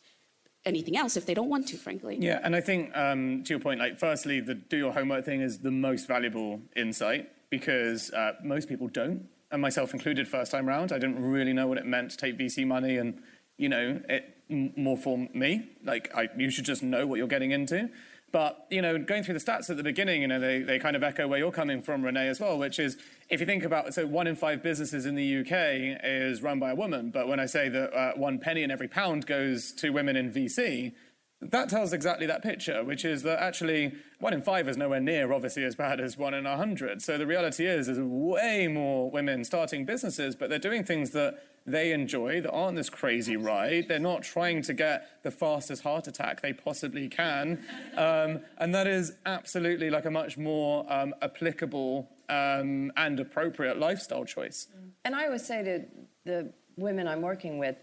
[0.65, 2.17] anything else if they don't want to, frankly.
[2.17, 5.41] Yeah, and I think um, to your point, like, firstly, the do your homework thing
[5.41, 10.65] is the most valuable insight because uh, most people don't, and myself included, first time
[10.65, 10.93] round.
[10.93, 13.21] I didn't really know what it meant to take VC money, and
[13.57, 15.69] you know, it more for me.
[15.83, 17.89] Like, I, you should just know what you're getting into.
[18.31, 20.95] But, you know, going through the stats at the beginning, you know, they, they kind
[20.95, 22.97] of echo where you're coming from, Renee, as well, which is
[23.29, 26.71] if you think about, so one in five businesses in the UK is run by
[26.71, 27.09] a woman.
[27.11, 30.31] But when I say that uh, one penny in every pound goes to women in
[30.31, 30.93] VC,
[31.41, 35.31] that tells exactly that picture, which is that actually one in five is nowhere near,
[35.31, 37.01] obviously, as bad as one in a hundred.
[37.01, 41.41] So the reality is, there's way more women starting businesses, but they're doing things that
[41.71, 43.87] they enjoy that aren't this crazy ride.
[43.87, 47.63] They're not trying to get the fastest heart attack they possibly can.
[47.97, 54.25] Um, and that is absolutely like a much more um, applicable um, and appropriate lifestyle
[54.25, 54.67] choice.
[55.03, 55.85] And I always say to
[56.25, 57.77] the women I'm working with,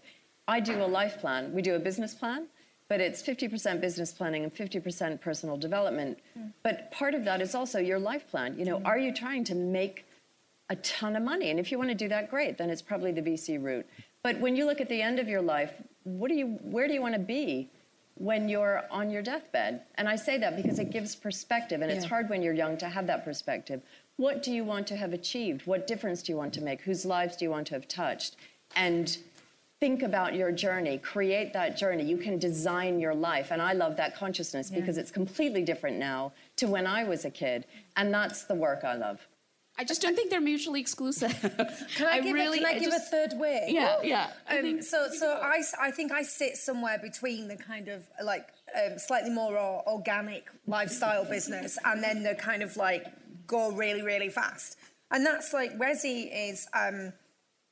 [0.47, 1.53] I do a life plan.
[1.53, 2.47] We do a business plan,
[2.87, 6.19] but it's 50% business planning and 50% personal development.
[6.37, 6.53] Mm.
[6.63, 8.57] But part of that is also your life plan.
[8.57, 8.85] You know, mm.
[8.85, 10.06] are you trying to make
[10.69, 11.49] a ton of money.
[11.49, 13.85] And if you want to do that, great, then it's probably the VC route.
[14.23, 15.71] But when you look at the end of your life,
[16.03, 17.69] what do you, where do you want to be
[18.15, 19.83] when you're on your deathbed?
[19.95, 21.97] And I say that because it gives perspective, and yeah.
[21.97, 23.81] it's hard when you're young to have that perspective.
[24.17, 25.67] What do you want to have achieved?
[25.67, 26.81] What difference do you want to make?
[26.81, 28.35] Whose lives do you want to have touched?
[28.75, 29.17] And
[29.79, 32.03] think about your journey, create that journey.
[32.03, 33.51] You can design your life.
[33.51, 34.79] And I love that consciousness yeah.
[34.79, 37.65] because it's completely different now to when I was a kid.
[37.95, 39.25] And that's the work I love.
[39.79, 41.39] I just don't think they're mutually exclusive.
[41.95, 43.67] can I, I give, really, a, can I, I give just, a third way?
[43.69, 44.31] Yeah, yeah.
[44.49, 48.97] Um, so, so I, I think I sit somewhere between the kind of like um,
[48.97, 49.55] slightly more
[49.87, 53.05] organic lifestyle business and then the kind of like
[53.45, 54.77] go really, really fast.
[55.11, 57.13] And that's like Resi is um,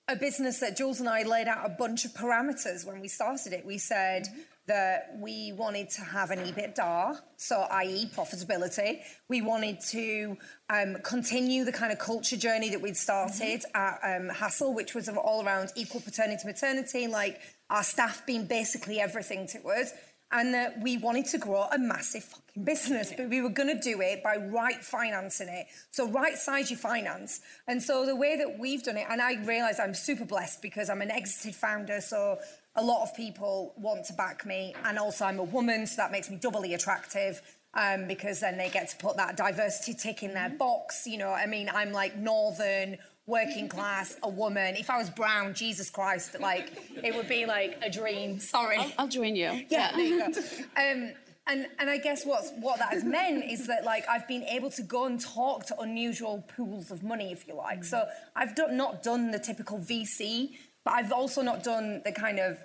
[0.07, 3.53] a business that Jules and I laid out a bunch of parameters when we started
[3.53, 3.65] it.
[3.65, 4.25] We said.
[4.25, 8.09] Mm-hmm that we wanted to have an EBITDA, so i.e.
[8.15, 8.99] profitability.
[9.29, 10.37] We wanted to
[10.69, 13.77] um, continue the kind of culture journey that we'd started mm-hmm.
[13.77, 18.99] at um, Hassle, which was all around equal paternity maternity, like our staff being basically
[18.99, 19.91] everything to us.
[20.31, 23.79] And that we wanted to grow a massive fucking business, but we were going to
[23.79, 25.67] do it by right financing it.
[25.91, 27.41] So right size your finance.
[27.67, 30.89] And so the way that we've done it, and I realise I'm super blessed because
[30.89, 32.39] I'm an exited founder, so
[32.75, 36.11] a lot of people want to back me, and also I'm a woman, so that
[36.11, 37.41] makes me doubly attractive.
[37.77, 41.05] Um, because then they get to put that diversity tick in their box.
[41.05, 42.97] You know, I mean, I'm like northern,
[43.27, 44.75] working class, a woman.
[44.75, 46.71] If I was brown, Jesus Christ, like
[47.03, 48.39] it would be like a dream.
[48.39, 49.65] Sorry, I'll, I'll join you.
[49.69, 50.41] Yeah, there you go.
[50.77, 51.11] Um,
[51.47, 54.71] and and I guess what's what that has meant is that like I've been able
[54.71, 57.83] to go and talk to unusual pools of money, if you like.
[57.83, 58.05] So
[58.35, 62.59] I've done, not done the typical VC but I've also not done the kind of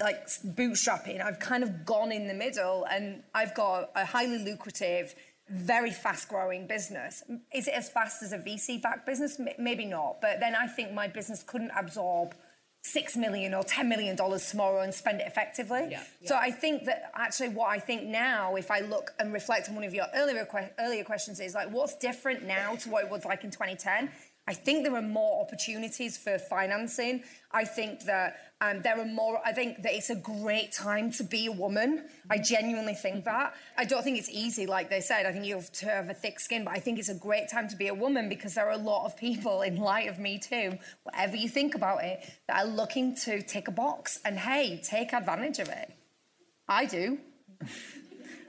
[0.00, 1.22] like bootstrapping.
[1.22, 5.14] I've kind of gone in the middle and I've got a highly lucrative,
[5.50, 7.22] very fast growing business.
[7.54, 9.38] Is it as fast as a VC backed business?
[9.58, 10.22] Maybe not.
[10.22, 12.34] But then I think my business couldn't absorb
[12.82, 15.88] six million or ten million dollars tomorrow and spend it effectively.
[15.90, 16.28] Yeah, yeah.
[16.28, 19.74] So I think that actually what I think now, if I look and reflect on
[19.74, 23.10] one of your earlier que- earlier questions, is like what's different now to what it
[23.10, 24.10] was like in 2010.
[24.48, 27.24] I think there are more opportunities for financing.
[27.50, 29.40] I think that um, there are more.
[29.44, 32.04] I think that it's a great time to be a woman.
[32.30, 33.54] I genuinely think that.
[33.76, 35.26] I don't think it's easy, like they said.
[35.26, 37.48] I think you have to have a thick skin, but I think it's a great
[37.48, 40.20] time to be a woman because there are a lot of people, in light of
[40.20, 44.20] Me Too, whatever you think about it, that are looking to tick a box.
[44.24, 45.92] And hey, take advantage of it.
[46.68, 47.18] I do.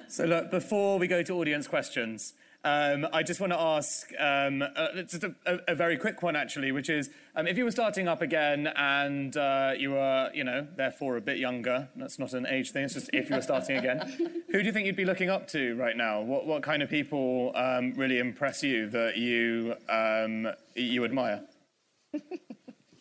[0.09, 2.33] So, look, before we go to audience questions,
[2.67, 6.35] um, I just want to ask um, uh, just a, a, a, very quick one,
[6.35, 10.43] actually, which is um, if you were starting up again and uh, you were, you
[10.43, 13.41] know, therefore a bit younger, that's not an age thing, it's just if you were
[13.41, 13.99] starting again,
[14.51, 16.21] who do you think you'd be looking up to right now?
[16.21, 21.43] What, what kind of people um, really impress you that you, um, you admire?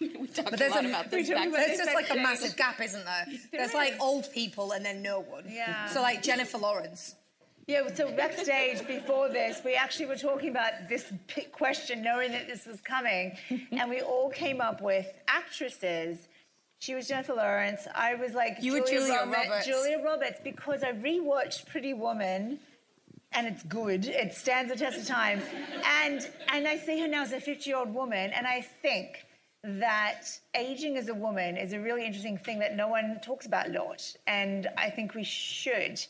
[0.01, 1.28] we talked but there's a lot a, about this.
[1.28, 3.26] There's just like a massive gap, isn't there?
[3.26, 5.44] there there's like old people and then no one.
[5.48, 5.86] Yeah.
[5.86, 7.16] So like Jennifer Lawrence.
[7.66, 11.12] Yeah, so backstage before this, we actually were talking about this
[11.51, 13.36] question, knowing that this was coming,
[13.72, 16.28] and we all came up with actresses.
[16.78, 17.88] She was Jennifer Lawrence.
[17.93, 19.66] I was like you Julia, were Julia Roberts, Roberts.
[19.66, 22.60] Julia Roberts, because I rewatched Pretty Woman,
[23.32, 24.06] and it's good.
[24.06, 25.40] It stands the test of time,
[25.84, 29.26] and and I see her now as a 50-year-old woman, and I think
[29.64, 30.22] that
[30.55, 33.72] aging as a woman is a really interesting thing that no one talks about a
[33.72, 36.01] lot, and I think we should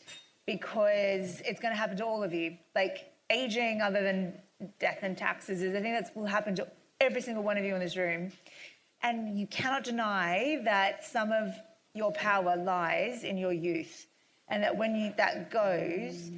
[0.47, 2.57] because it's going to happen to all of you.
[2.73, 4.33] Like aging, other than
[4.79, 6.67] death and taxes, is I think that will happen to
[6.99, 8.31] every single one of you in this room.
[9.03, 11.53] And you cannot deny that some of
[11.93, 14.07] your power lies in your youth,
[14.47, 16.31] and that when you, that goes,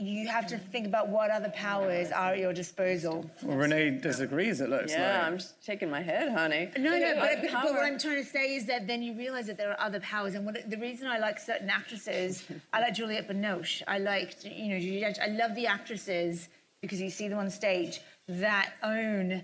[0.00, 3.30] you have to think about what other powers are at your disposal.
[3.42, 5.08] Well, Renee disagrees, it looks yeah, like.
[5.08, 6.70] Yeah, I'm just shaking my head, honey.
[6.78, 9.58] No, no, but, but, what I'm trying to say is that then you realize that
[9.58, 10.34] there are other powers.
[10.34, 13.82] And what, the reason I like certain actresses, I like Juliette Binoche.
[13.86, 16.48] I like, you know, Juliette, I love the actresses
[16.80, 19.42] because you see them on stage that own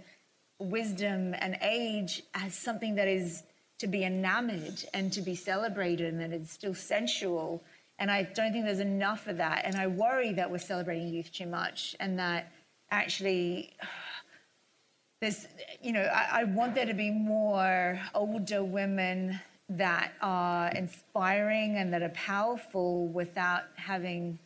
[0.58, 3.42] wisdom and age as something that is
[3.78, 7.62] to be enamored and to be celebrated and that it's still sensual
[7.98, 9.62] and I don't think there's enough of that.
[9.64, 12.52] And I worry that we're celebrating youth too much and that
[12.90, 13.73] actually
[15.20, 15.47] there's,
[15.82, 21.93] you know, I, I want there to be more older women that are inspiring and
[21.93, 24.39] that are powerful without having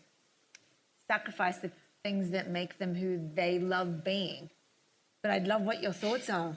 [1.06, 1.70] sacrificed the
[2.02, 4.48] things that make them who they love being.
[5.22, 6.56] But I'd love what your thoughts are.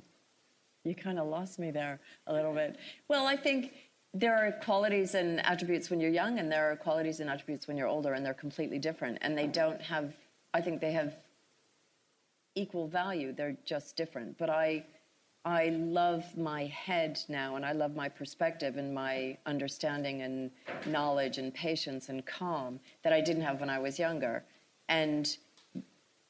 [0.84, 2.76] you kind of lost me there a little bit.
[3.08, 3.72] Well, I think
[4.12, 7.76] there are qualities and attributes when you're young, and there are qualities and attributes when
[7.76, 9.18] you're older, and they're completely different.
[9.20, 10.14] And they don't have,
[10.52, 11.14] I think they have
[12.54, 13.32] equal value.
[13.32, 14.36] They're just different.
[14.36, 14.84] But I,
[15.44, 20.50] I love my head now, and I love my perspective and my understanding and
[20.86, 24.42] knowledge and patience and calm that I didn't have when I was younger.
[24.88, 25.36] And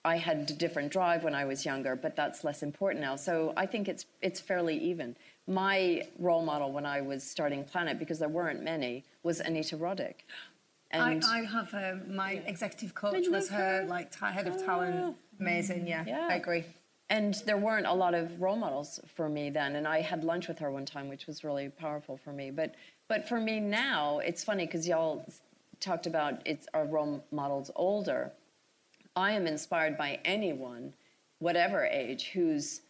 [0.05, 3.17] I had a different drive when I was younger, but that's less important now.
[3.17, 5.15] So I think it's it's fairly even
[5.51, 10.25] my role model when I was starting Planet, because there weren't many, was Anita Roddick.
[10.93, 14.97] And I, I have her, my executive coach was her, like head of talent.
[14.97, 15.15] Oh.
[15.39, 16.65] Amazing, yeah, yeah, I agree.
[17.09, 20.49] And there weren't a lot of role models for me then, and I had lunch
[20.49, 22.51] with her one time, which was really powerful for me.
[22.51, 22.75] But
[23.09, 25.25] but for me now, it's funny because y'all
[25.81, 28.31] talked about it's our role models older.
[29.17, 30.93] I am inspired by anyone,
[31.41, 32.83] whatever age, who's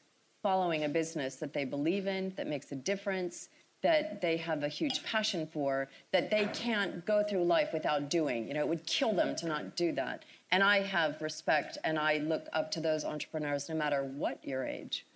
[0.43, 3.49] following a business that they believe in, that makes a difference,
[3.83, 8.47] that they have a huge passion for, that they can't go through life without doing.
[8.47, 10.25] You know, it would kill them to not do that.
[10.51, 14.65] And I have respect and I look up to those entrepreneurs no matter what your
[14.65, 15.07] age.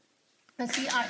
[0.59, 1.09] And see, I,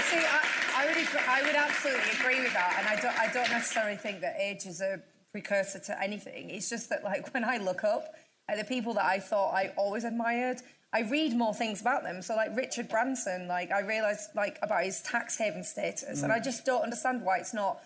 [0.00, 2.76] see, I, I, would agree, I would absolutely agree with that.
[2.78, 6.48] And I don't, I don't necessarily think that age is a precursor to anything.
[6.50, 8.14] It's just that, like, when I look up
[8.48, 10.62] at the people that I thought I always admired,
[10.94, 12.22] I read more things about them.
[12.22, 16.22] So like Richard Branson, like I realised like about his tax haven status, mm.
[16.22, 16.44] and I mm.
[16.44, 17.82] just don't understand why it's not.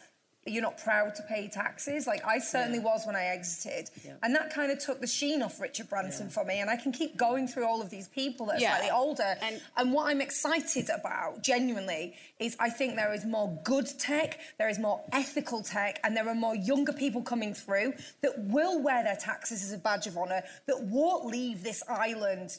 [0.46, 2.06] You're not proud to pay taxes.
[2.06, 2.84] Like I certainly yeah.
[2.84, 4.12] was when I exited, yeah.
[4.22, 6.32] and that kind of took the sheen off Richard Branson yeah.
[6.32, 6.60] for me.
[6.60, 9.34] And I can keep going through all of these people that are slightly older.
[9.42, 14.38] And, and what I'm excited about, genuinely, is I think there is more good tech,
[14.58, 18.82] there is more ethical tech, and there are more younger people coming through that will
[18.82, 22.56] wear their taxes as a badge of honour, that won't leave this island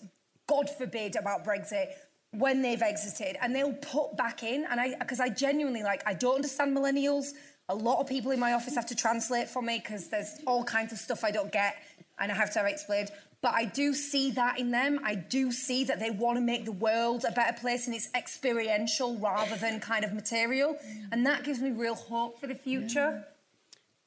[0.50, 1.90] God forbid, about Brexit
[2.32, 4.66] when they've exited and they'll put back in.
[4.70, 7.30] And I, because I genuinely like, I don't understand millennials.
[7.70, 10.64] A lot of people in my office have to translate for me because there's all
[10.64, 11.76] kinds of stuff I don't get
[12.20, 13.12] and I have to have explained.
[13.42, 15.00] But I do see that in them.
[15.04, 18.10] I do see that they want to make the world a better place and it's
[18.14, 20.78] experiential rather than kind of material.
[21.12, 23.24] And that gives me real hope for the future.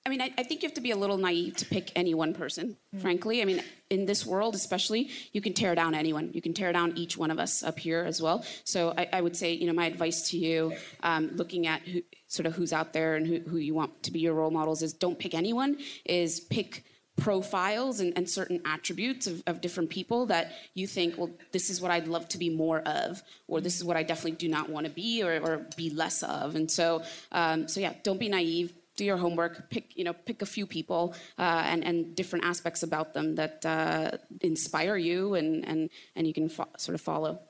[0.05, 2.12] I mean, I, I, think you have to be a little naive to pick any
[2.12, 3.01] one person, mm.
[3.01, 3.41] frankly.
[3.41, 6.31] I mean, in this world, especially, you can tear down anyone.
[6.33, 8.45] You can tear down each one of us up here as well.
[8.65, 10.74] So I, I would say, you know, my advice to you,
[11.05, 14.11] um, looking at who, sort of who's out there and who, who you want to
[14.11, 15.79] be your role models, is don't pick anyone.
[16.05, 16.85] Is pick
[17.16, 21.79] profiles and, and certain attributes of, of, different people that you think, well, this is
[21.79, 24.70] what I'd love to be more of, or this is what I definitely do not
[24.70, 26.57] want to be or, or be less of.
[26.57, 28.73] And so, um, so yeah, don't be naive
[29.03, 32.83] do your homework, pick you know pick a few people uh, and and different aspects
[32.83, 34.11] about them that uh,
[34.41, 37.41] inspire you and and and you can fo- sort of follow.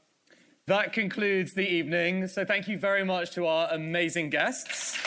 [0.67, 2.29] That concludes the evening.
[2.29, 4.99] So thank you very much to our amazing guests.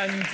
[0.00, 0.26] and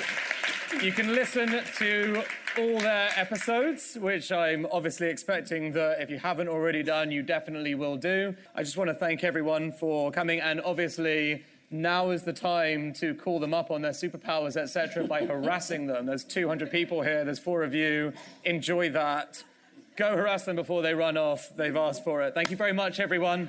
[0.82, 2.24] you can listen to
[2.58, 7.74] all their episodes, which I'm obviously expecting that if you haven't already done, you definitely
[7.74, 8.34] will do.
[8.54, 13.14] I just want to thank everyone for coming, and obviously, now is the time to
[13.14, 16.06] call them up on their superpowers, etc., by harassing them.
[16.06, 18.12] There's 200 people here, there's four of you.
[18.44, 19.42] Enjoy that.
[19.96, 21.54] Go harass them before they run off.
[21.56, 22.34] They've asked for it.
[22.34, 23.48] Thank you very much, everyone.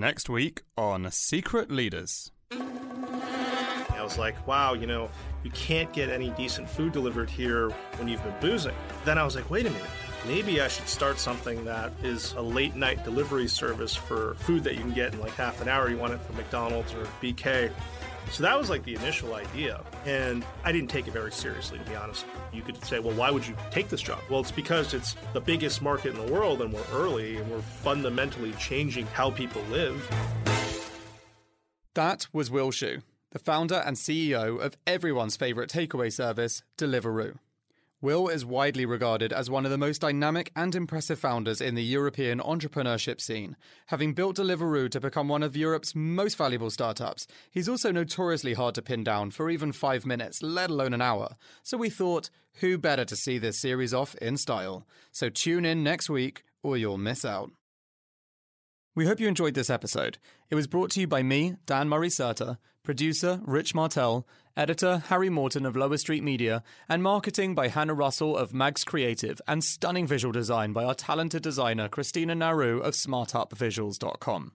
[0.00, 2.30] Next week on Secret Leaders.
[2.50, 5.10] I was like, wow, you know,
[5.44, 7.68] you can't get any decent food delivered here
[7.98, 8.74] when you've been boozing.
[9.04, 9.90] Then I was like, wait a minute,
[10.26, 14.72] maybe I should start something that is a late night delivery service for food that
[14.76, 15.90] you can get in like half an hour.
[15.90, 17.70] You want it from McDonald's or BK.
[18.30, 19.80] So that was like the initial idea.
[20.06, 22.24] And I didn't take it very seriously, to be honest.
[22.52, 24.20] You could say, well, why would you take this job?
[24.30, 27.60] Well, it's because it's the biggest market in the world and we're early and we're
[27.60, 30.08] fundamentally changing how people live.
[31.94, 33.00] That was Will Shu,
[33.32, 37.36] the founder and CEO of everyone's favourite takeaway service, Deliveroo.
[38.02, 41.84] Will is widely regarded as one of the most dynamic and impressive founders in the
[41.84, 43.58] European entrepreneurship scene.
[43.88, 48.74] Having built Deliveroo to become one of Europe's most valuable startups, he's also notoriously hard
[48.76, 51.36] to pin down for even five minutes, let alone an hour.
[51.62, 54.86] So we thought, who better to see this series off in style?
[55.12, 57.50] So tune in next week or you'll miss out.
[58.94, 60.18] We hope you enjoyed this episode.
[60.50, 64.26] It was brought to you by me, Dan Murray Serter, producer Rich Martell,
[64.56, 69.40] editor Harry Morton of Lower Street Media, and marketing by Hannah Russell of Mags Creative,
[69.46, 74.52] and stunning visual design by our talented designer Christina Naru of SmartUpVisuals.com.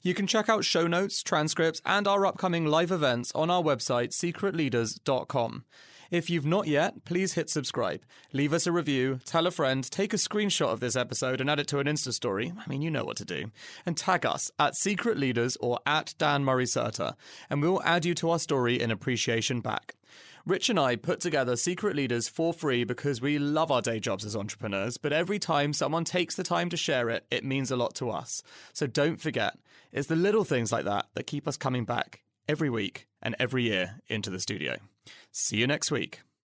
[0.00, 4.14] You can check out show notes, transcripts, and our upcoming live events on our website,
[4.14, 5.64] secretleaders.com.
[6.10, 8.00] If you've not yet, please hit subscribe.
[8.32, 11.60] Leave us a review, tell a friend, take a screenshot of this episode and add
[11.60, 12.50] it to an Insta story.
[12.58, 13.50] I mean, you know what to do.
[13.84, 17.12] And tag us at Secret Leaders or at Dan Murray Serter,
[17.50, 19.96] and we'll add you to our story in appreciation back.
[20.46, 24.24] Rich and I put together Secret Leaders for free because we love our day jobs
[24.24, 27.76] as entrepreneurs, but every time someone takes the time to share it, it means a
[27.76, 28.42] lot to us.
[28.72, 29.58] So don't forget,
[29.92, 33.64] it's the little things like that that keep us coming back every week and every
[33.64, 34.76] year into the studio.
[35.32, 36.20] See you next week.